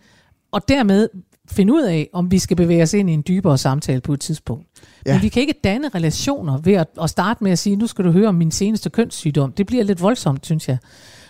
[0.52, 1.08] og dermed
[1.52, 4.20] finde ud af, om vi skal bevæge os ind i en dybere samtale på et
[4.20, 4.66] tidspunkt.
[5.06, 5.12] Ja.
[5.12, 8.04] Men vi kan ikke danne relationer ved at, at starte med at sige, nu skal
[8.04, 9.52] du høre om min seneste kønssygdom.
[9.52, 10.78] Det bliver lidt voldsomt, synes jeg.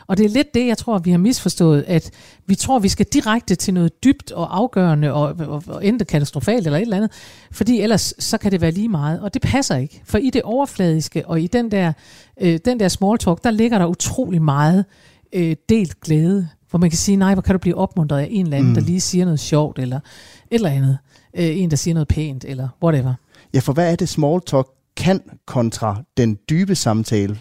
[0.07, 2.11] Og det er lidt det, jeg tror, vi har misforstået, at
[2.47, 6.67] vi tror, vi skal direkte til noget dybt og afgørende og, og, og endte katastrofalt
[6.67, 7.13] eller et eller andet,
[7.53, 10.03] fordi ellers så kan det være lige meget, og det passer ikke.
[10.05, 11.93] For i det overfladiske og i den der,
[12.41, 14.85] øh, den der small talk, der ligger der utrolig meget
[15.33, 18.47] øh, delt glæde, hvor man kan sige, nej, hvor kan du blive opmuntret af en
[18.47, 18.75] eller anden, mm.
[18.75, 20.03] der lige siger noget sjovt, eller et
[20.51, 20.99] eller andet.
[21.37, 23.15] Øh, en, der siger noget pænt, eller whatever.
[23.55, 27.39] Ja, for hvad er det small talk kan kontra den dybe samtale?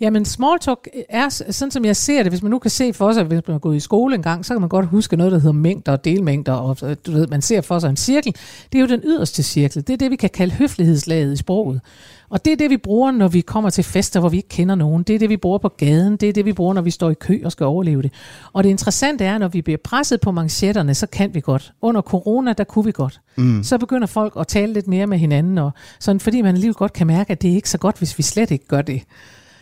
[0.00, 3.12] Jamen, small talk er, sådan som jeg ser det, hvis man nu kan se for
[3.12, 5.32] sig, hvis man har gået i skole en gang, så kan man godt huske noget,
[5.32, 8.36] der hedder mængder og delmængder, og øh, du ved, man ser for sig en cirkel.
[8.72, 9.86] Det er jo den yderste cirkel.
[9.86, 11.80] Det er det, vi kan kalde høflighedslaget i sproget.
[12.28, 14.74] Og det er det, vi bruger, når vi kommer til fester, hvor vi ikke kender
[14.74, 15.02] nogen.
[15.02, 16.16] Det er det, vi bruger på gaden.
[16.16, 18.12] Det er det, vi bruger, når vi står i kø og skal overleve det.
[18.52, 21.72] Og det interessante er, når vi bliver presset på manchetterne, så kan vi godt.
[21.82, 23.20] Under corona, der kunne vi godt.
[23.36, 23.62] Mm.
[23.62, 25.70] Så begynder folk at tale lidt mere med hinanden, og
[26.00, 28.22] sådan, fordi man alligevel godt kan mærke, at det er ikke så godt, hvis vi
[28.22, 29.02] slet ikke gør det.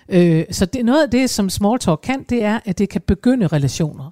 [0.09, 3.01] Øh, så det, noget af det, som small talk kan, det er, at det kan
[3.07, 4.11] begynde relationer.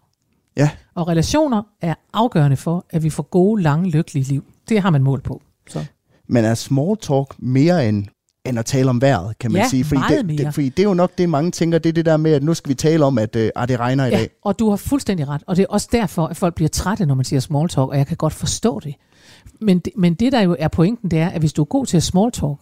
[0.57, 4.45] Ja, Og relationer er afgørende for, at vi får gode, lange, lykkelige liv.
[4.69, 5.43] Det har man mål på.
[5.69, 5.85] Så.
[6.29, 8.05] Men er small talk mere end,
[8.47, 9.85] end at tale om vejret, kan man Ja, sige?
[9.85, 10.37] Fordi meget det, mere.
[10.45, 12.43] Det, fordi det er jo nok det, mange tænker, det er det der med, at
[12.43, 14.31] nu skal vi tale om, at øh, ah, det regner i Ja, dag.
[14.43, 15.43] og du har fuldstændig ret.
[15.47, 17.99] Og det er også derfor, at folk bliver trætte, når man siger small talk, og
[17.99, 18.95] jeg kan godt forstå det.
[19.61, 21.87] Men det, men det, der jo er pointen, det er, at hvis du er god
[21.87, 22.59] til at small talk,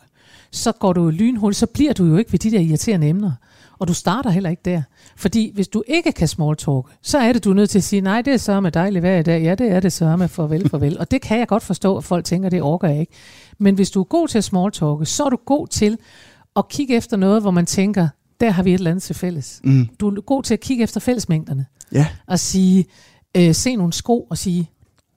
[0.52, 3.32] så går du jo lynhurtigt, så bliver du jo ikke ved de der irriterende emner.
[3.78, 4.82] Og du starter heller ikke der.
[5.16, 7.84] Fordi hvis du ikke kan small talk, så er det, du er nødt til at
[7.84, 9.42] sige, nej, det er så med dejligt i dag.
[9.42, 10.98] Ja, det er det med farvel, farvel.
[10.98, 13.12] Og det kan jeg godt forstå, at folk tænker, det orker jeg ikke.
[13.58, 15.98] Men hvis du er god til at small talk, så er du god til
[16.56, 18.08] at kigge efter noget, hvor man tænker,
[18.40, 19.60] der har vi et eller andet til fælles.
[19.64, 19.88] Mm.
[20.00, 22.06] Du er god til at kigge efter fællesmængderne Ja.
[22.28, 22.86] at sige,
[23.36, 24.70] øh, se nogle sko og sige,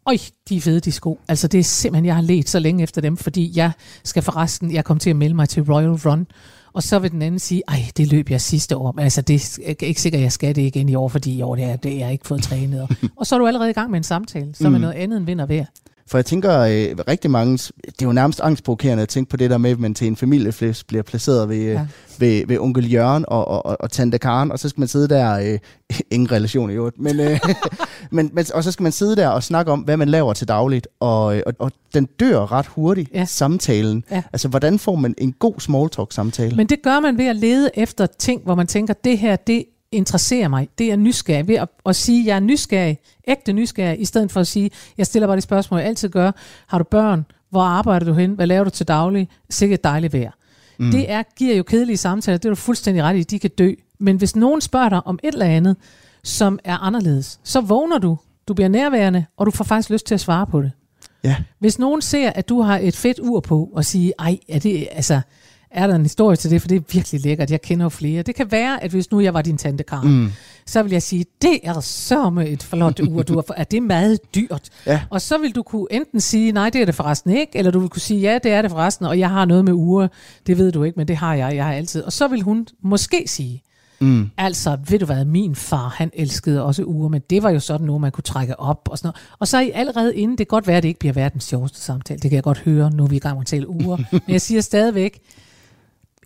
[0.07, 0.17] Øj,
[0.49, 1.19] de er fede, de sko.
[1.27, 3.71] Altså det er simpelthen, jeg har let så længe efter dem, fordi jeg
[4.03, 6.27] skal forresten, jeg kom til at melde mig til Royal Run,
[6.73, 9.59] og så vil den anden sige, ej, det løb jeg sidste år, men altså det
[9.65, 11.93] er ikke sikkert, jeg skal det igen i år, fordi i år det er, det
[11.93, 12.87] er jeg ikke fået trænet.
[13.15, 14.75] og så er du allerede i gang med en samtale, mm.
[14.75, 15.65] er noget andet end vind og vejr.
[16.11, 19.49] For jeg tænker, øh, rigtig mange, det er jo nærmest angstprovokerende at tænke på det
[19.49, 21.71] der med, at man til en familiefest bliver placeret ved, ja.
[21.71, 21.87] Ja.
[22.19, 25.07] ved, ved onkel Jørgen og, og, og, og tante Karen, og så skal man sidde
[25.07, 25.59] der, øh,
[26.11, 27.39] ingen relation i øvrigt, men, øh,
[28.11, 30.47] men, men, og så skal man sidde der og snakke om, hvad man laver til
[30.47, 33.25] dagligt, og, øh, og, og den dør ret hurtigt, Ja.
[33.25, 34.03] samtalen.
[34.11, 34.23] Ja.
[34.33, 36.55] Altså, hvordan får man en god small talk samtale?
[36.55, 39.65] Men det gør man ved at lede efter ting, hvor man tænker, det her, det
[39.91, 40.69] interesserer mig.
[40.77, 41.47] Det er nysgerrig.
[41.47, 45.05] Ved at, at sige, jeg er nysgerrig, ægte nysgerrig, i stedet for at sige, jeg
[45.05, 46.31] stiller bare det spørgsmål, jeg altid gør.
[46.67, 47.25] Har du børn?
[47.49, 48.31] Hvor arbejder du hen?
[48.31, 49.29] Hvad laver du til daglig?
[49.49, 50.31] Sikkert dejligt vejr.
[50.79, 50.91] Mm.
[50.91, 52.37] Det er, giver jo kedelige samtaler.
[52.37, 53.23] Det er du fuldstændig ret i.
[53.23, 53.73] De kan dø.
[53.99, 55.75] Men hvis nogen spørger dig om et eller andet,
[56.23, 58.17] som er anderledes, så vågner du.
[58.47, 60.71] Du bliver nærværende, og du får faktisk lyst til at svare på det.
[61.23, 61.35] Ja.
[61.59, 64.87] Hvis nogen ser, at du har et fedt ur på, og siger, ej, er det,
[64.91, 65.21] altså,
[65.71, 68.21] er der en historie til det, for det er virkelig lækkert, jeg kender flere.
[68.21, 70.31] Det kan være, at hvis nu jeg var din tante Karen, mm.
[70.65, 73.59] så vil jeg sige, det er med et flot ur, du har fået.
[73.59, 74.69] Er det meget dyrt?
[74.85, 75.01] Ja.
[75.09, 77.79] Og så vil du kunne enten sige, nej, det er det forresten ikke, eller du
[77.79, 80.09] vil kunne sige, ja, det er det forresten, og jeg har noget med ure,
[80.47, 82.03] det ved du ikke, men det har jeg, jeg har altid.
[82.03, 83.63] Og så vil hun måske sige,
[84.01, 84.29] Mm.
[84.37, 87.87] Altså, ved du hvad, min far, han elskede også uger, men det var jo sådan
[87.87, 89.29] noget, man kunne trække op og sådan noget.
[89.39, 91.43] Og så er I allerede inden, det kan godt være, at det ikke bliver verdens
[91.43, 92.19] sjoveste samtale.
[92.19, 93.97] Det kan jeg godt høre, nu er vi i gang med at tale uger.
[94.11, 95.19] men jeg siger stadigvæk,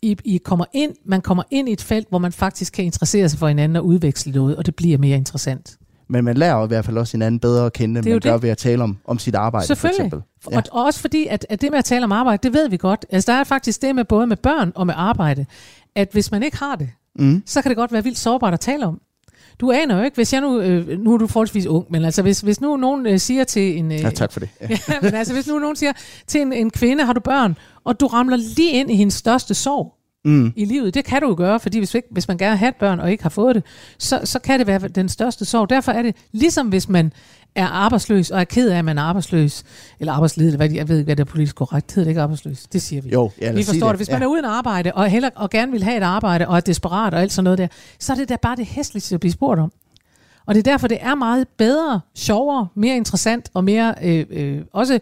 [0.06, 3.30] I, I kommer ind, man kommer ind i et felt, hvor man faktisk kan interessere
[3.30, 5.78] sig for hinanden og udveksle noget, og det bliver mere interessant.
[6.10, 8.34] Men man lærer i hvert fald også hinanden bedre at kende, end Det man gør
[8.34, 8.44] det.
[8.44, 10.00] ved at tale om, om sit arbejde, for Selvfølgelig.
[10.06, 10.22] eksempel.
[10.52, 10.58] Ja.
[10.58, 12.78] Og, og også fordi, at, at det med at tale om arbejde, det ved vi
[12.78, 13.06] godt.
[13.10, 15.46] Altså, der er faktisk det med både med børn og med arbejde,
[15.96, 16.90] at hvis man ikke har det,
[17.20, 17.44] Mm.
[17.46, 19.02] så kan det godt være vildt sårbart at tale om.
[19.60, 22.22] Du aner jo ikke, hvis jeg nu, øh, nu er du forholdsvis ung, men altså
[22.22, 23.92] hvis, hvis nu nogen øh, siger til en...
[23.92, 24.50] Øh, Ja, tak for det.
[24.62, 24.68] Ja.
[24.90, 25.92] ja, men altså hvis nu nogen siger
[26.28, 29.54] til en, en kvinde, har du børn, og du ramler lige ind i hendes største
[29.54, 29.94] sorg
[30.26, 30.54] Mm.
[30.56, 32.76] i livet, det kan du jo gøre, fordi hvis, ikke, hvis man gerne har et
[32.76, 33.64] børn og ikke har fået det,
[33.98, 35.70] så, så kan det være den største sorg.
[35.70, 37.14] Derfor er det ligesom hvis man
[37.56, 39.64] er arbejdsløs og er ked af, at man er arbejdsløs,
[40.00, 42.22] eller arbejdsledig, eller hvad jeg ved ikke, hvad det er politisk korrekt, hedder det ikke
[42.22, 42.64] arbejdsløs?
[42.74, 43.10] Det siger vi.
[43.10, 43.98] Jo, ja, Vi forstår det.
[43.98, 44.26] Hvis man ja.
[44.26, 47.22] er uden arbejde, og, heller, og gerne vil have et arbejde, og er desperat og
[47.22, 47.68] alt sådan noget der,
[48.00, 49.72] så er det da bare det hæsligste at blive spurgt om.
[50.46, 54.62] Og det er derfor, det er meget bedre, sjovere, mere interessant og mere, øh, øh,
[54.74, 55.00] også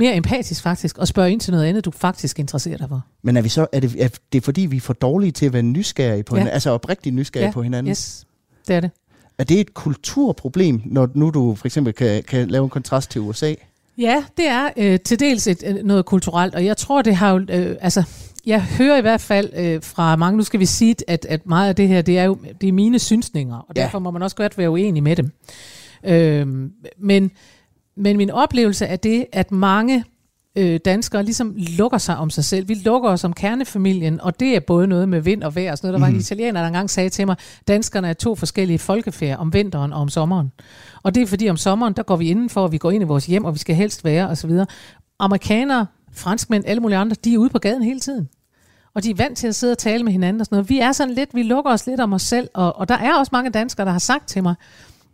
[0.00, 3.04] mere empatisk faktisk, at spørge ind til noget andet, du faktisk interesserer dig for.
[3.22, 5.52] Men er, vi så, er, det, er det fordi, vi er for dårlige til at
[5.52, 6.38] være nysgerrige på Ja.
[6.40, 6.54] hinanden?
[6.54, 7.90] Altså oprigtigt nysgerrige på hinanden?
[7.90, 8.26] Yes,
[8.68, 8.90] det er det.
[9.38, 13.20] Er det et kulturproblem, når nu du for eksempel kan, kan lave en kontrast til
[13.20, 13.54] USA?
[13.98, 17.30] Ja, det er øh, til dels et, øh, noget kulturelt, og jeg tror, det har
[17.30, 18.02] jo, øh, altså,
[18.46, 21.68] jeg hører i hvert fald øh, fra mange, nu skal vi sige, at, at meget
[21.68, 23.82] af det her, det er jo det er mine synsninger, og Ja.
[23.82, 25.30] derfor må man også godt være uenig med dem.
[26.04, 26.46] Øh,
[26.98, 27.30] men,
[28.00, 30.04] men min oplevelse er det, at mange
[30.58, 32.68] øh, danskere ligesom lukker sig om sig selv.
[32.68, 35.72] Vi lukker os om kernefamilien, og det er både noget med vind og vejr.
[35.72, 36.00] og Sådan noget.
[36.00, 37.36] Der var en italiener, der engang sagde til mig,
[37.68, 40.52] danskerne er to forskellige folkefærd om vinteren og om sommeren.
[41.02, 43.06] Og det er fordi om sommeren, der går vi indenfor, og vi går ind i
[43.06, 44.50] vores hjem, og vi skal helst være osv.
[45.18, 48.28] Amerikanere, franskmænd, alle mulige andre, de er ude på gaden hele tiden.
[48.94, 50.68] Og de er vant til at sidde og tale med hinanden og sådan noget.
[50.68, 53.14] Vi er sådan lidt, vi lukker os lidt om os selv, og, og der er
[53.14, 54.54] også mange danskere, der har sagt til mig,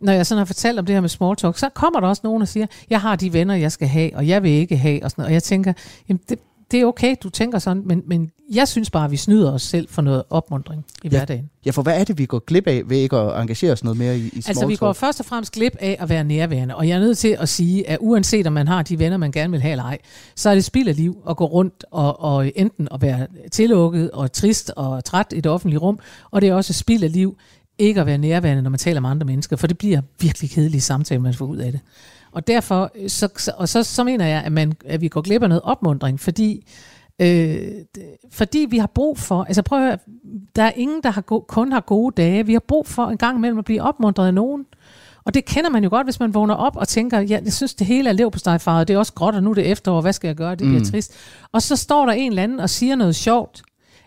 [0.01, 2.21] når jeg sådan har fortalt om det her med small talk, så kommer der også
[2.23, 5.03] nogen og siger, jeg har de venner, jeg skal have, og jeg vil ikke have,
[5.03, 5.27] og sådan noget.
[5.29, 5.73] Og jeg tænker,
[6.09, 6.39] jamen det,
[6.71, 9.61] det er okay, du tænker sådan, men, men jeg synes bare, at vi snyder os
[9.61, 11.09] selv for noget opmundring i Ja.
[11.09, 11.49] hverdagen.
[11.65, 13.97] Ja, for hvad er det, vi går glip af ved ikke at engagere os noget
[13.99, 16.75] mere i, i small Altså, vi går først og fremmest glip af at være nærværende,
[16.75, 19.31] og jeg er nødt til at sige, at uanset om man har de venner, man
[19.31, 19.97] gerne vil have eller ej,
[20.35, 24.11] så er det spild af liv at gå rundt og, og enten at være tillukket
[24.11, 25.99] og trist og træt i det offentlige rum,
[26.31, 27.37] og det er også spild af liv
[27.79, 30.81] ikke at være nærværende, når man taler med andre mennesker, for det bliver virkelig kedelige
[30.81, 31.81] samtaler, man får ud af det.
[32.31, 35.43] Og derfor, øh, så, og så, så mener jeg, at, man, at vi går glip
[35.43, 36.67] af noget opmundring, fordi
[37.21, 37.71] Øh,
[38.31, 39.97] fordi vi har brug for, altså prøv at høre,
[40.55, 42.45] der er ingen, der har go- kun har gode dage.
[42.45, 44.65] Vi har brug for en gang imellem at blive opmuntret af nogen.
[45.25, 47.73] Og det kender man jo godt, hvis man vågner op og tænker, ja, jeg synes,
[47.75, 50.27] det hele er leverpostejfarvet, det er også gråt, og nu er det efterår, hvad skal
[50.27, 50.49] jeg gøre?
[50.51, 50.85] Det bliver Mm.
[50.85, 51.13] trist.
[51.51, 53.61] Og så står der en eller anden og siger noget sjovt,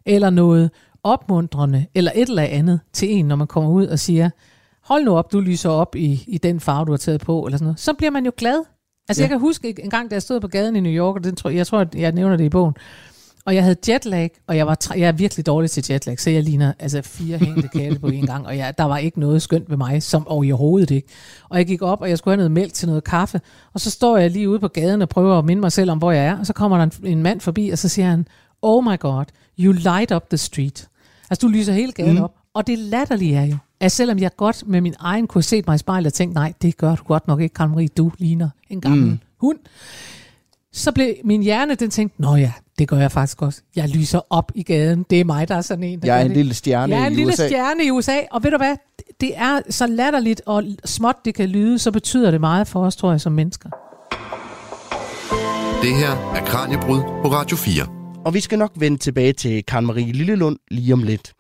[0.07, 0.71] eller noget
[1.05, 4.31] opmuntrende, eller et eller andet til en, når man kommer ud og siger,
[4.85, 7.59] hold nu op, du lyser op i, i den farve, du har taget på, eller
[7.59, 7.81] sådan noget.
[7.81, 8.63] Så bliver man jo glad.
[9.09, 9.25] Altså, Ja.
[9.25, 11.37] jeg kan huske en gang, da jeg stod på gaden i New York, og den,
[11.37, 12.75] tror, jeg tror, at jeg nævner det i bogen,
[13.45, 16.43] og jeg havde jetlag, og jeg, var jeg er virkelig dårlig til jetlag, så jeg
[16.43, 19.71] ligner altså fire hængte katte på en gang, og jeg, der var ikke noget skønt
[19.71, 21.09] ved mig, som overhovedet ikke.
[21.49, 23.41] Og jeg gik op, og jeg skulle have noget mælk til noget kaffe,
[23.75, 25.99] og så står jeg lige ude på gaden og prøver at minde mig selv om,
[25.99, 28.27] hvor jeg er, og så kommer der en, en mand forbi, og så siger han,
[28.63, 29.25] oh my god,
[29.59, 30.89] you light up the street.
[31.31, 32.23] Altså, du lyser hele gaden Mm.
[32.23, 32.35] op.
[32.55, 35.67] Og det latterlige er jo, at selvom jeg godt med min egen kunne have set
[35.67, 38.49] mig i spejlet og tænkt, nej, det gør du godt nok ikke, Marie, du ligner
[38.71, 39.19] en gammel Mm.
[39.41, 39.59] hund.
[40.73, 43.61] Så blev min hjerne, den tænkte, nå ja, det gør jeg faktisk også.
[43.77, 45.07] Jeg lyser op i gaden.
[45.11, 46.37] Det er mig, der er sådan en, der Jeg er en det.
[46.37, 47.47] lille stjerne Jeg er en i lille USA.
[47.49, 48.77] stjerne i USA, og ved du hvad?
[49.21, 52.97] Det er så latterligt og småt det kan lyde, så betyder det meget for os,
[52.97, 53.69] tror jeg, som mennesker.
[55.83, 58.00] Det her er Kranjebrud på Radio 4.
[58.25, 61.33] Og vi skal nok vende tilbage til Karen Marie Lillelund lige om lidt.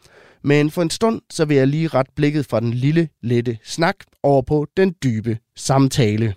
[0.44, 3.96] Men for en stund, så vil jeg lige ret blikket fra den lille, lette snak
[4.22, 6.34] over på den dybe samtale.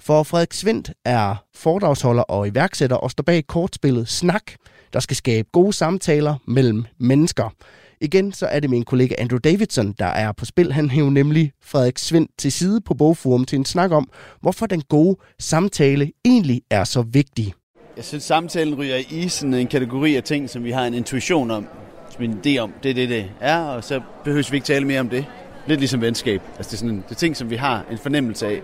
[0.00, 4.52] For Frederik Svendt er foredragsholder og iværksætter og står bag kortspillet Snak,
[4.92, 7.54] der skal skabe gode samtaler mellem mennesker.
[8.00, 10.72] Igen så er det min kollega Andrew Davidson, der er på spil.
[10.72, 14.82] Han hæver nemlig Frederik Svendt til side på Bogforum til en snak om, hvorfor den
[14.88, 17.54] gode samtale egentlig er så vigtig.
[17.96, 21.50] Jeg synes, samtalen ryger i sådan en kategori af ting, som vi har en intuition
[21.50, 21.66] om,
[22.10, 24.86] som en idé om, det er det, det er, og så behøver vi ikke tale
[24.86, 25.26] mere om det.
[25.66, 26.42] Lidt ligesom venskab.
[26.56, 28.62] Altså, det er, sådan, det er ting, som vi har en fornemmelse af,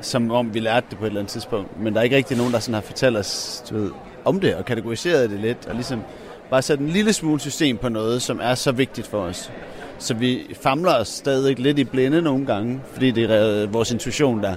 [0.00, 1.80] som om vi lærte det på et eller andet tidspunkt.
[1.80, 3.90] Men der er ikke rigtig nogen, der sådan har fortalt os du ved,
[4.24, 6.02] om det, og kategoriseret det lidt, og ligesom
[6.50, 9.52] bare sat en lille smule system på noget, som er så vigtigt for os.
[9.98, 13.90] Så vi famler os stadig lidt i blinde nogle gange, fordi det er øh, vores
[13.90, 14.54] intuition, der,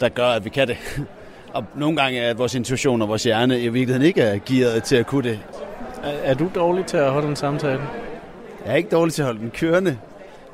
[0.00, 0.76] der gør, at vi kan det.
[1.56, 4.96] Og nogle gange er vores intuition og vores hjerne i virkeligheden ikke er gearet til
[4.96, 5.40] at kunne det.
[6.02, 7.80] Er, er du dårlig til at holde en samtale?
[8.64, 9.98] Jeg er ikke dårlig til at holde den kørende.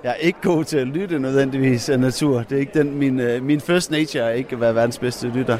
[0.04, 2.42] Jeg er ikke god til at lytte nødvendigvis af natur.
[2.42, 5.28] Det er ikke den, min, øh, min first nature er ikke at være verdens bedste
[5.28, 5.58] lytter.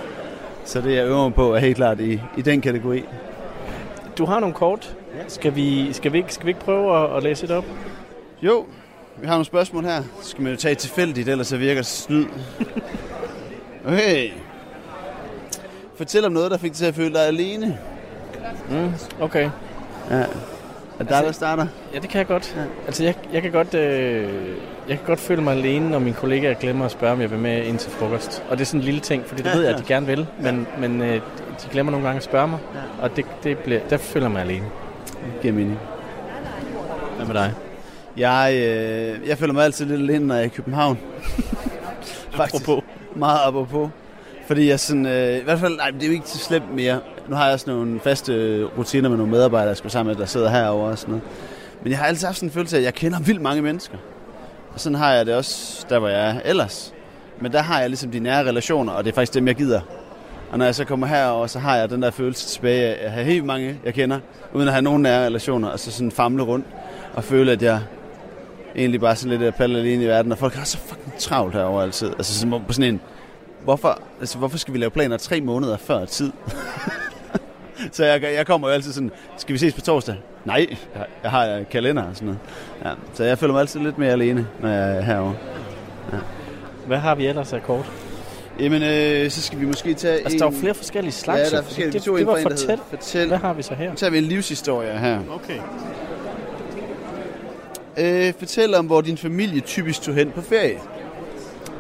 [0.64, 3.05] Så det jeg øver mig på er helt klart i, i den kategori.
[4.18, 4.97] Du har nogle kort.
[5.28, 7.64] Skal vi, skal vi, ikke, skal vi ikke prøve at, at læse et op?
[8.43, 8.66] Jo,
[9.20, 10.03] vi har nogle spørgsmål her.
[10.20, 12.26] Så skal man jo tage tilfældigt, ellers så virker det snyd.
[13.84, 14.30] Okay.
[15.97, 17.78] Fortæl om noget, der fik dig til at føle dig alene.
[18.70, 19.51] Mm, okay.
[20.11, 20.16] Ja.
[20.16, 20.24] Er
[20.99, 21.66] det dig, der starter?
[21.95, 22.55] Ja, det kan jeg godt.
[22.57, 22.62] Ja.
[22.86, 24.22] Altså, jeg, jeg, kan godt, øh,
[24.88, 27.38] jeg kan godt føle mig alene, når mine kollegaer glemmer at spørge, om jeg vil
[27.38, 28.45] med ind til frokost.
[28.51, 29.76] Og det er sådan en lille ting, fordi det Ja, ved jeg, ja.
[29.76, 30.26] at de gerne vil.
[30.40, 31.14] Men, men øh,
[31.62, 32.59] de glemmer nogle gange at spørge mig.
[32.74, 33.05] Ja.
[33.05, 34.64] Og det, det bliver, derfor føler jeg mig alene.
[35.32, 35.78] Det giver mening.
[37.16, 37.53] Hvad med dig?
[38.16, 40.99] Jeg, øh, jeg føler mig altid lidt alene, når jeg er i København.
[42.36, 42.62] Faktisk.
[42.62, 42.84] Apropos.
[43.16, 43.90] Meget apropos.
[44.53, 47.01] Fordi jeg sådan, øh, i hvert fald, nej, det er jo ikke så slemt mere.
[47.29, 50.21] Nu har jeg sådan nogle faste øh, rutiner med nogle medarbejdere, jeg skal sammen med,
[50.21, 51.29] der sidder herovre og sådan noget.
[51.83, 53.99] Men jeg har altid haft sådan en følelse af, at jeg kender vildt mange mennesker.
[54.75, 56.95] Og sådan har jeg det også, der hvor jeg er ellers.
[57.41, 59.81] Men der har jeg ligesom de nære relationer, og det er faktisk dem, jeg gider.
[60.51, 63.13] Og når jeg så kommer herover, så har jeg den der følelse tilbage af at
[63.13, 64.19] have helt mange, jeg kender,
[64.55, 66.67] uden at have nogen nære relationer, og så sådan famle rundt
[67.15, 67.81] og føle, at jeg
[68.77, 71.83] egentlig bare sådan lidt paller alene i verden, og folk har så fucking travlt herover
[71.83, 72.09] altid.
[72.09, 73.01] Altså sådan, på sådan en,
[73.65, 76.33] hvorfor, altså, hvorfor skal vi lave planer tre måneder før tid?
[77.93, 80.17] så jeg, jeg kommer jo altid sådan, skal vi ses på torsdag?
[80.45, 82.41] Nej, jeg, jeg har kalender og sådan noget.
[82.85, 85.37] Ja, så jeg føler mig altid lidt mere alene, når jeg er herovre.
[86.87, 87.93] Hvad har vi ellers af kort?
[88.61, 90.39] Jamen, øh, så skal vi måske tage Altså, en...
[90.41, 91.41] der er flere forskellige slags.
[91.41, 91.93] Ja, der er forskellige.
[91.93, 92.69] Det, Vi tog det, en var en, fortæl.
[92.69, 93.29] hedder Fortæl.
[93.29, 93.89] Hvad har vi så her?
[93.91, 95.21] Nu tager vi en livshistorie her.
[95.31, 95.59] Okay.
[98.29, 100.79] Øh, fortæl om, hvor din familie typisk tog hen på ferie.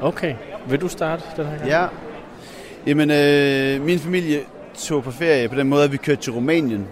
[0.00, 0.34] Okay.
[0.68, 1.68] Vil du starte den her gang?
[1.68, 1.86] Ja.
[2.86, 4.40] Jamen, øh, min familie
[4.78, 6.86] tog på ferie på den måde, at vi kørte til Rumænien.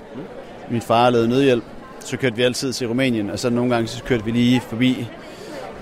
[0.70, 1.64] Min far lavede nødhjælp.
[2.00, 5.08] Så kørte vi altid til Rumænien, og så nogle gange så kørte vi lige forbi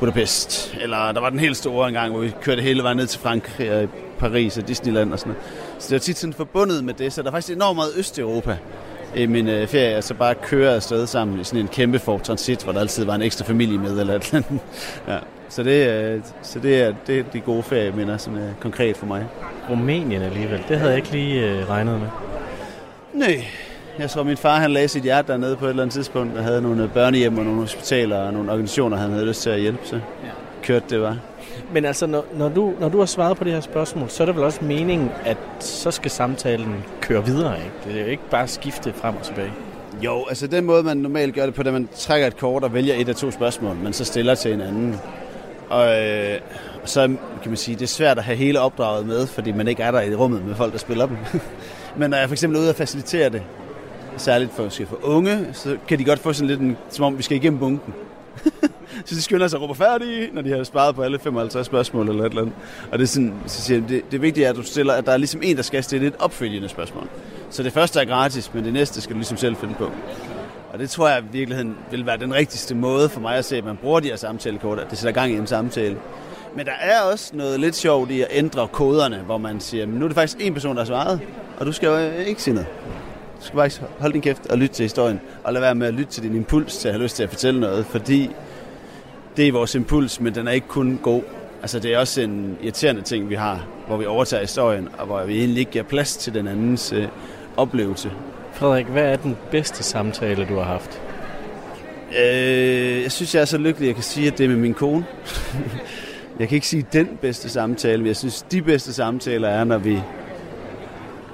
[0.01, 0.77] Budapest.
[0.81, 3.21] Eller der var den helt store en gang, hvor vi kørte hele vejen ned til
[3.21, 5.45] Frankrig og Paris og Disneyland og sådan noget.
[5.79, 8.57] Så det var tit sådan forbundet med det, så der er faktisk enormt meget Østeuropa
[9.17, 12.21] i min øh, ferie, og så bare køre afsted sammen i sådan en kæmpe Ford
[12.21, 14.61] Transit, hvor der altid var en ekstra familie med eller et eller andet.
[15.09, 15.19] Ja.
[15.49, 19.07] Så det, øh, så det er, det er de gode ferieminder, som er konkret for
[19.07, 19.27] mig.
[19.71, 20.65] Rumænien alligevel.
[20.69, 22.09] Det havde jeg ikke lige øh, regnet med.
[23.13, 23.45] Nej,
[23.99, 26.45] jeg tror, min far han lagde sit hjerte dernede på et eller andet tidspunkt, og
[26.45, 29.79] havde nogle børnehjem og nogle hospitaler og nogle organisationer, han havde lyst til at hjælpe,
[29.85, 30.01] så
[30.63, 31.17] kørte det var.
[31.73, 34.27] Men altså, når, når, du, når du har svaret på det her spørgsmål, så er
[34.27, 37.71] det vel også meningen, at så skal samtalen køre videre, ikke?
[37.85, 39.53] Det er jo ikke bare skifte frem og tilbage.
[40.03, 42.37] Jo, altså den måde, man normalt gør det på, det er, at man trækker et
[42.37, 44.97] kort og vælger et af to spørgsmål, man så stiller til en anden.
[45.71, 46.41] Og, øh,
[46.85, 47.07] så
[47.43, 49.91] kan man sige, det er svært at have hele opdraget med, fordi man ikke er
[49.91, 51.17] der i rummet med folk, der spiller dem.
[51.99, 53.43] Men når jeg for eksempel er ude og facilitere det,
[54.17, 57.23] særligt for, for unge, så kan de godt få sådan lidt en, som om vi
[57.23, 57.95] skal igennem bunken.
[59.07, 62.09] så de skynder sig og råber færdige, når de har sparet på alle 55 spørgsmål
[62.09, 62.57] eller et eller andet.
[62.93, 65.07] Og det er sådan, så siger jeg, det, det vigtige er, at du stiller, at
[65.07, 67.09] der er ligesom en, der skal stille et opfølgende spørgsmål.
[67.51, 69.91] Så det første er gratis, men det næste skal du ligesom selv finde på.
[70.79, 73.57] Og det tror jeg i virkeligheden vil være den rigtigste måde for mig at se,
[73.57, 75.97] at man bruger de her samtalekort, at det sætter gang i en samtale.
[76.57, 80.05] Men der er også noget lidt sjovt i at ændre koderne, hvor man siger, nu
[80.05, 81.21] er det faktisk en person, der har svaret,
[81.59, 82.69] og du skal jo øh, ikke sige noget.
[83.41, 85.95] Du skal faktisk holde din kæft og lytte til historien, og lade være med at
[85.95, 88.31] lytte til din impuls til at have lyst til at fortælle noget, fordi
[89.37, 91.23] det er vores impuls, men den er ikke kun god.
[91.63, 95.25] Altså det er også en irriterende ting, vi har, hvor vi overtager historien, og hvor
[95.25, 97.09] vi egentlig ikke giver plads til den andens øh,
[97.57, 98.11] oplevelse.
[98.59, 101.03] Frederik, hvad er den bedste samtale, du har haft?
[102.21, 104.57] Øh, jeg synes, jeg er så lykkelig, at jeg kan sige, at det er med
[104.57, 105.05] min kone.
[106.39, 109.79] jeg kan ikke sige den bedste samtale, men jeg synes, de bedste samtaler er, når
[109.79, 110.01] vi,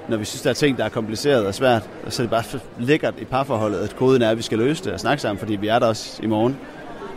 [0.09, 1.89] når vi synes, der er ting, der er kompliceret og svært.
[2.05, 4.83] Og så er det bare lækkert i parforholdet, at koden er, at vi skal løse
[4.83, 6.57] det og snakke sammen, fordi vi er der også i morgen.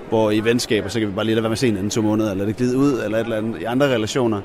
[0.08, 2.02] Hvor i venskaber, så kan vi bare lige lade være med at se hinanden to
[2.02, 3.60] måneder, eller det glide ud, eller et eller andet.
[3.60, 4.40] I andre relationer,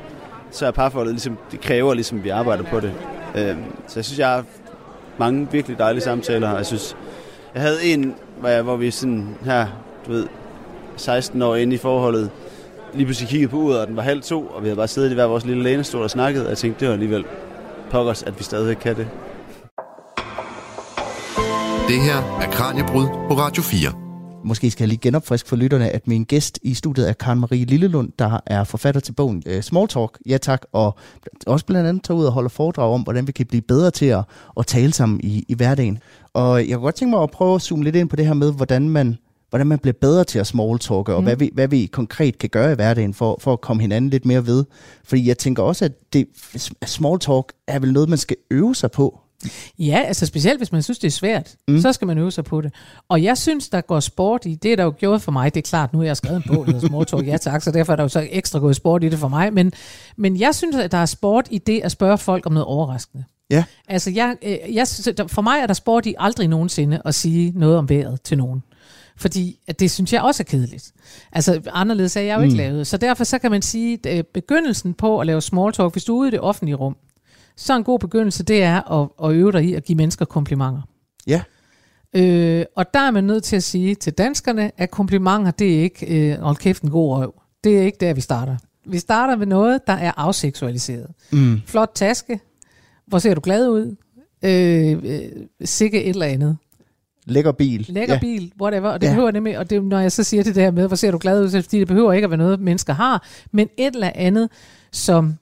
[0.51, 2.93] så er parforholdet ligesom, det kræver ligesom, at vi arbejder på det.
[3.35, 3.55] Øh,
[3.87, 4.45] så jeg synes, jeg har
[5.17, 6.55] mange virkelig dejlige samtaler.
[6.55, 6.95] Jeg synes,
[7.53, 9.67] jeg havde en, hvor, jeg, hvor vi sådan her,
[10.07, 10.27] du ved,
[10.97, 12.29] 16 år inde i forholdet,
[12.93, 15.11] lige pludselig kiggede på uret, og den var halv to, og vi havde bare siddet
[15.11, 17.25] i hver vores lille lænestol og snakket, og jeg tænkte, det var alligevel
[17.91, 19.07] pokkers, at vi stadigvæk kan det.
[21.87, 24.02] Det her er Kranjebrud på Radio 4.
[24.43, 27.65] Måske skal jeg lige genopfriske for lytterne, at min gæst i studiet er Karen Marie
[27.65, 30.97] Lillelund, der er forfatter til bogen uh, Small Talk, ja tak, og
[31.47, 34.05] også blandt andet tager ud og holder foredrag om, hvordan vi kan blive bedre til
[34.05, 34.23] at,
[34.59, 35.99] at tale sammen i, i hverdagen.
[36.33, 38.33] Og jeg kunne godt tænke mig at prøve at zoome lidt ind på det her
[38.33, 39.17] med, hvordan man,
[39.49, 41.23] hvordan man bliver bedre til at small talk, og mm.
[41.23, 44.25] hvad, vi, hvad vi konkret kan gøre i hverdagen for, for at komme hinanden lidt
[44.25, 44.65] mere ved.
[45.03, 46.27] Fordi jeg tænker også, at det,
[46.85, 49.19] small talk er vel noget, man skal øve sig på.
[49.79, 51.81] Ja, altså specielt hvis man synes, det er svært, mm.
[51.81, 52.73] så skal man øve sig på det.
[53.09, 55.59] Og jeg synes, der går sport i, det er der jo gjort for mig, det
[55.65, 57.71] er klart, nu har jeg skrevet en bog, der hedder Small Talk, ja tak, så
[57.71, 59.53] derfor er der jo så ekstra gået sport i det for mig.
[59.53, 59.71] Men,
[60.17, 63.23] men jeg synes, at der er sport i det at spørge folk om noget overraskende.
[63.49, 63.63] Ja.
[63.87, 64.87] Altså, jeg, øh, jeg,
[65.27, 68.63] for mig er der sport i aldrig nogensinde at sige noget om vejret til nogen.
[69.17, 70.91] Fordi at det synes jeg også er kedeligt.
[71.31, 72.57] Altså, anderledes er jeg jo ikke mm.
[72.57, 72.87] lavet.
[72.87, 76.03] Så derfor så kan man sige, at øh, begyndelsen på at lave small talk, hvis
[76.03, 76.95] du er ude i det offentlige rum,
[77.55, 80.81] så en god begyndelse, det er at, at øve dig i at give mennesker komplimenter.
[81.27, 81.41] Ja.
[82.15, 85.81] Øh, og der er man nødt til at sige til danskerne, at komplimenter, det er
[85.81, 87.33] ikke, øh, hold kæft en god røv.
[87.63, 88.57] Det er ikke der, vi starter.
[88.85, 91.07] Vi starter med noget, der er afseksualiseret.
[91.31, 91.61] Mm.
[91.65, 92.39] Flot taske.
[93.07, 93.95] Hvor ser du glad ud?
[94.43, 95.21] Øh, øh,
[95.63, 96.57] sikke et eller andet.
[97.25, 97.85] Lækker bil.
[97.89, 98.19] Lækker ja.
[98.19, 98.89] bil, whatever.
[98.89, 99.11] Og det ja.
[99.11, 101.43] behøver nemlig, og det, når jeg så siger det der med, hvor ser du glad
[101.43, 104.49] ud, så fordi det behøver ikke at være noget, mennesker har, men et eller andet,
[104.91, 105.33] som,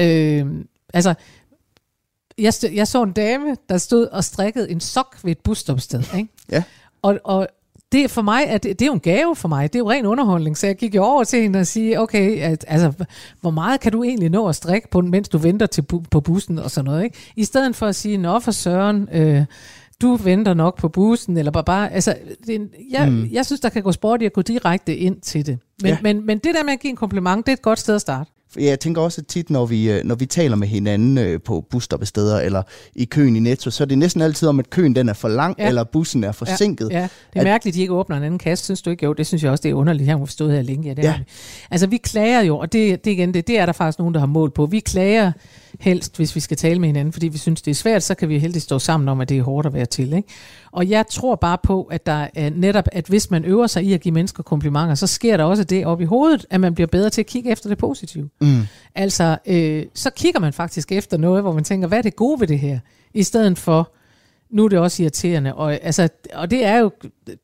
[0.00, 0.46] øh,
[0.94, 1.14] altså,
[2.38, 6.02] jeg, stod, jeg så en dame, der stod og strikkede en sok ved et busstopsted.
[6.16, 6.28] Ikke?
[6.52, 6.62] Ja.
[7.02, 7.48] Og, og
[7.92, 9.72] det for mig, at det, det er jo en gave for mig.
[9.72, 10.56] Det er jo ren underholdning.
[10.56, 13.04] Så jeg gik jo over til hende og sige, okay, at, altså,
[13.40, 16.20] hvor meget kan du egentlig nå at strikke på, mens du venter til bu- på
[16.20, 17.04] bussen og sådan noget.
[17.04, 17.18] Ikke?
[17.36, 19.44] I stedet for at sige, nå for søren, øh,
[20.02, 22.16] du venter nok på bussen, eller bare, bare altså,
[22.46, 23.28] det jeg, mm.
[23.32, 25.58] jeg synes, der kan gå sport i at gå direkte ind til det.
[25.82, 25.98] Men, ja.
[26.02, 28.00] men, men det der med at give en kompliment, det er et godt sted at
[28.00, 28.30] starte.
[28.56, 32.40] Jeg tænker også tit, når vi, øh, når vi taler med hinanden øh, på busstoppesteder
[32.40, 32.62] eller
[32.94, 35.28] i køen i Netto, så er det næsten altid om, at køen den er for
[35.28, 35.68] lang, ja.
[35.68, 36.88] eller bussen er forsinket.
[36.90, 37.08] Ja, ja.
[37.32, 39.04] det er mærkeligt, at de ikke åbner en anden kasse, synes du ikke?
[39.04, 40.08] Jo, det synes jeg også, det er underligt.
[40.08, 40.88] Jeg har stået her længe.
[40.88, 41.14] Ja, det ja.
[41.70, 44.20] Altså, vi klager jo, og det, det, igen, det, det er der faktisk nogen, der
[44.20, 44.66] har mål på.
[44.66, 45.32] Vi klager
[45.78, 48.28] helst, hvis vi skal tale med hinanden, fordi vi synes, det er svært, så kan
[48.28, 50.12] vi heldigvis stå sammen om, at det er hårdt at være til.
[50.12, 50.28] Ikke?
[50.72, 53.92] Og jeg tror bare på, at der er netop, at hvis man øver sig i
[53.92, 56.86] at give mennesker komplimenter, så sker der også det op i hovedet, at man bliver
[56.86, 58.28] bedre til at kigge efter det positive.
[58.40, 58.60] Mm.
[58.94, 62.40] Altså, øh, så kigger man faktisk efter noget, hvor man tænker, hvad er det gode
[62.40, 62.78] ved det her?
[63.14, 63.92] I stedet for,
[64.50, 65.54] nu er det også irriterende.
[65.54, 66.90] Og, altså, og det er jo,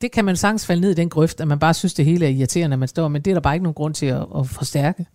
[0.00, 2.26] det kan man sagtens falde ned i den grøft, at man bare synes, det hele
[2.26, 4.26] er irriterende, at man står, men det er der bare ikke nogen grund til at,
[4.38, 5.06] at forstærke.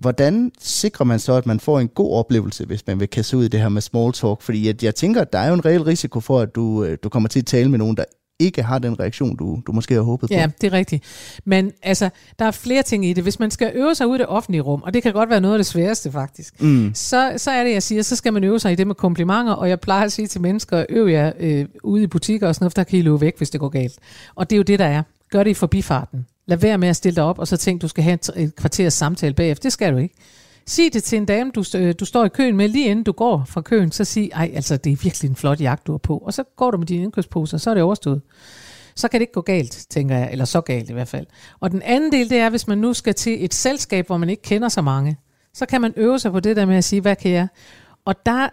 [0.00, 3.44] Hvordan sikrer man så, at man får en god oplevelse, hvis man vil kaste ud
[3.44, 4.42] i det her med small talk?
[4.42, 6.98] Fordi at jeg tænker, at der er jo en reel risiko for, at du, øh,
[7.02, 8.04] du kommer til at tale med nogen, der
[8.38, 10.34] ikke har den reaktion, du, du måske har håbet på.
[10.34, 11.04] Ja, det er rigtigt.
[11.44, 13.22] Men altså, der er flere ting i det.
[13.22, 15.40] Hvis man skal øve sig ud i det offentlige rum, og det kan godt være
[15.40, 16.90] noget af det sværeste faktisk, mm.
[16.94, 19.52] så, så er det, jeg siger, så skal man øve sig i det med komplimenter,
[19.52, 22.64] og jeg plejer at sige til mennesker, øv jer øh, ude i butikker og sådan
[22.64, 23.98] noget, for der kan I løbe væk, hvis det går galt.
[24.34, 25.02] Og det er jo det, der er.
[25.30, 26.26] Gør det i forbifarten.
[26.50, 28.56] Lad være med at stille dig op, og så tænk, du skal have et, et
[28.56, 29.62] kvarters samtale bagefter.
[29.62, 30.14] Det skal du ikke.
[30.66, 33.12] Sig det til en dame, du, øh, du står i køen med, lige inden du
[33.12, 35.98] går fra køen, så sig, ej, altså, det er virkelig en flot jagt, du har
[35.98, 36.18] på.
[36.18, 38.22] Og så går du med dine indkøbsposer, så er det overstået.
[38.94, 41.26] så kan det ikke gå galt, tænker jeg, eller så galt i hvert fald.
[41.60, 44.30] Og den anden del, det er, hvis man nu skal til et selskab, hvor man
[44.30, 45.16] ikke kender så mange,
[45.54, 47.48] så kan man øve sig på det der med at sige, hvad kan jeg?
[48.04, 48.48] Og der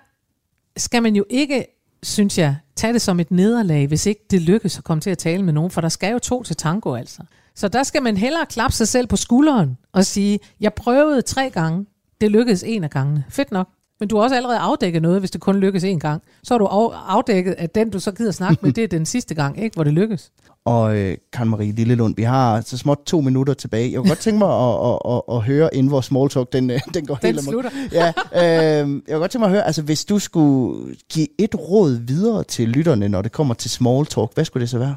[0.77, 1.65] skal man jo ikke,
[2.03, 5.17] synes jeg, tage det som et nederlag, hvis ikke det lykkes at komme til at
[5.17, 7.21] tale med nogen, for der skal jo to til tango altså.
[7.57, 11.49] Så der skal man hellere klappe sig selv på skulderen og sige, jeg prøvede tre
[11.49, 11.85] gange,
[12.21, 13.23] det lykkedes en af gangene.
[13.29, 13.67] Fedt nok.
[13.99, 16.21] Men du har også allerede afdækket noget, hvis det kun lykkes en gang.
[16.43, 16.65] Så har du
[17.07, 19.83] afdækket, at den, du så gider snakke med, det er den sidste gang, ikke, hvor
[19.83, 20.31] det lykkes.
[20.65, 23.91] Og øh, Karen Marie Lillelund, vi har så småt to minutter tilbage.
[23.91, 26.69] Jeg kunne godt tænke mig at, at, at, at høre, inden vores small talk, den,
[26.69, 27.69] øh, den går den helt slutter.
[27.91, 31.55] Ja, øh, jeg kunne godt tænke mig at høre, altså hvis du skulle give et
[31.55, 34.95] råd videre til lytterne, når det kommer til small talk, hvad skulle det så være?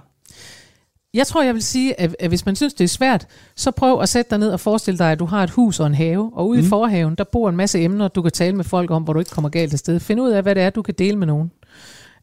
[1.14, 4.00] Jeg tror, jeg vil sige, at, at hvis man synes, det er svært, så prøv
[4.00, 6.30] at sætte dig ned og forestille dig, at du har et hus og en have,
[6.34, 6.66] og ude mm.
[6.66, 9.18] i forhaven, der bor en masse emner, du kan tale med folk om, hvor du
[9.18, 10.00] ikke kommer galt afsted.
[10.00, 11.50] Find ud af, hvad det er, du kan dele med nogen.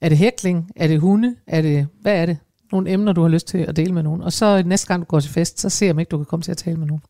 [0.02, 0.72] Er det hækling?
[0.76, 1.36] Er det hunde?
[1.48, 2.38] Er det, hvad er det?
[2.72, 4.22] Nogle emner, du har lyst til at dele med nogen.
[4.22, 6.44] Og så næste gang, du går til fest, så ser om ikke, du kan komme
[6.44, 7.02] til at tale med nogen.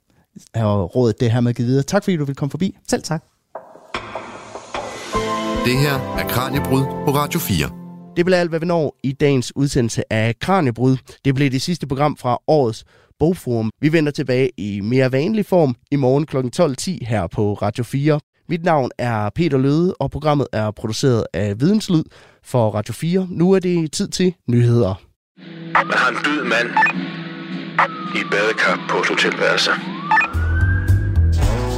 [0.56, 1.84] Og rådet det her med at give videre.
[1.84, 2.78] Tak fordi du vil komme forbi.
[2.90, 3.24] Selv tak.
[5.66, 7.77] Det her er Kranjebrud på Radio 4.
[8.18, 10.98] Det blev alt, hvad vi når i dagens udsendelse af Kranjebrud.
[11.26, 12.86] Det blev det sidste program fra årets
[13.20, 13.72] Bogforum.
[13.82, 16.38] Vi vender tilbage i mere vanlig form i morgen kl.
[16.38, 18.20] 12.10 her på Radio 4.
[18.50, 22.04] Mit navn er Peter Løde, og programmet er produceret af Videnslyd
[22.44, 23.28] for Radio 4.
[23.30, 25.02] Nu er det tid til nyheder.
[25.74, 26.68] Man har en død mand
[28.16, 29.72] i et badekar på et hotelværelse.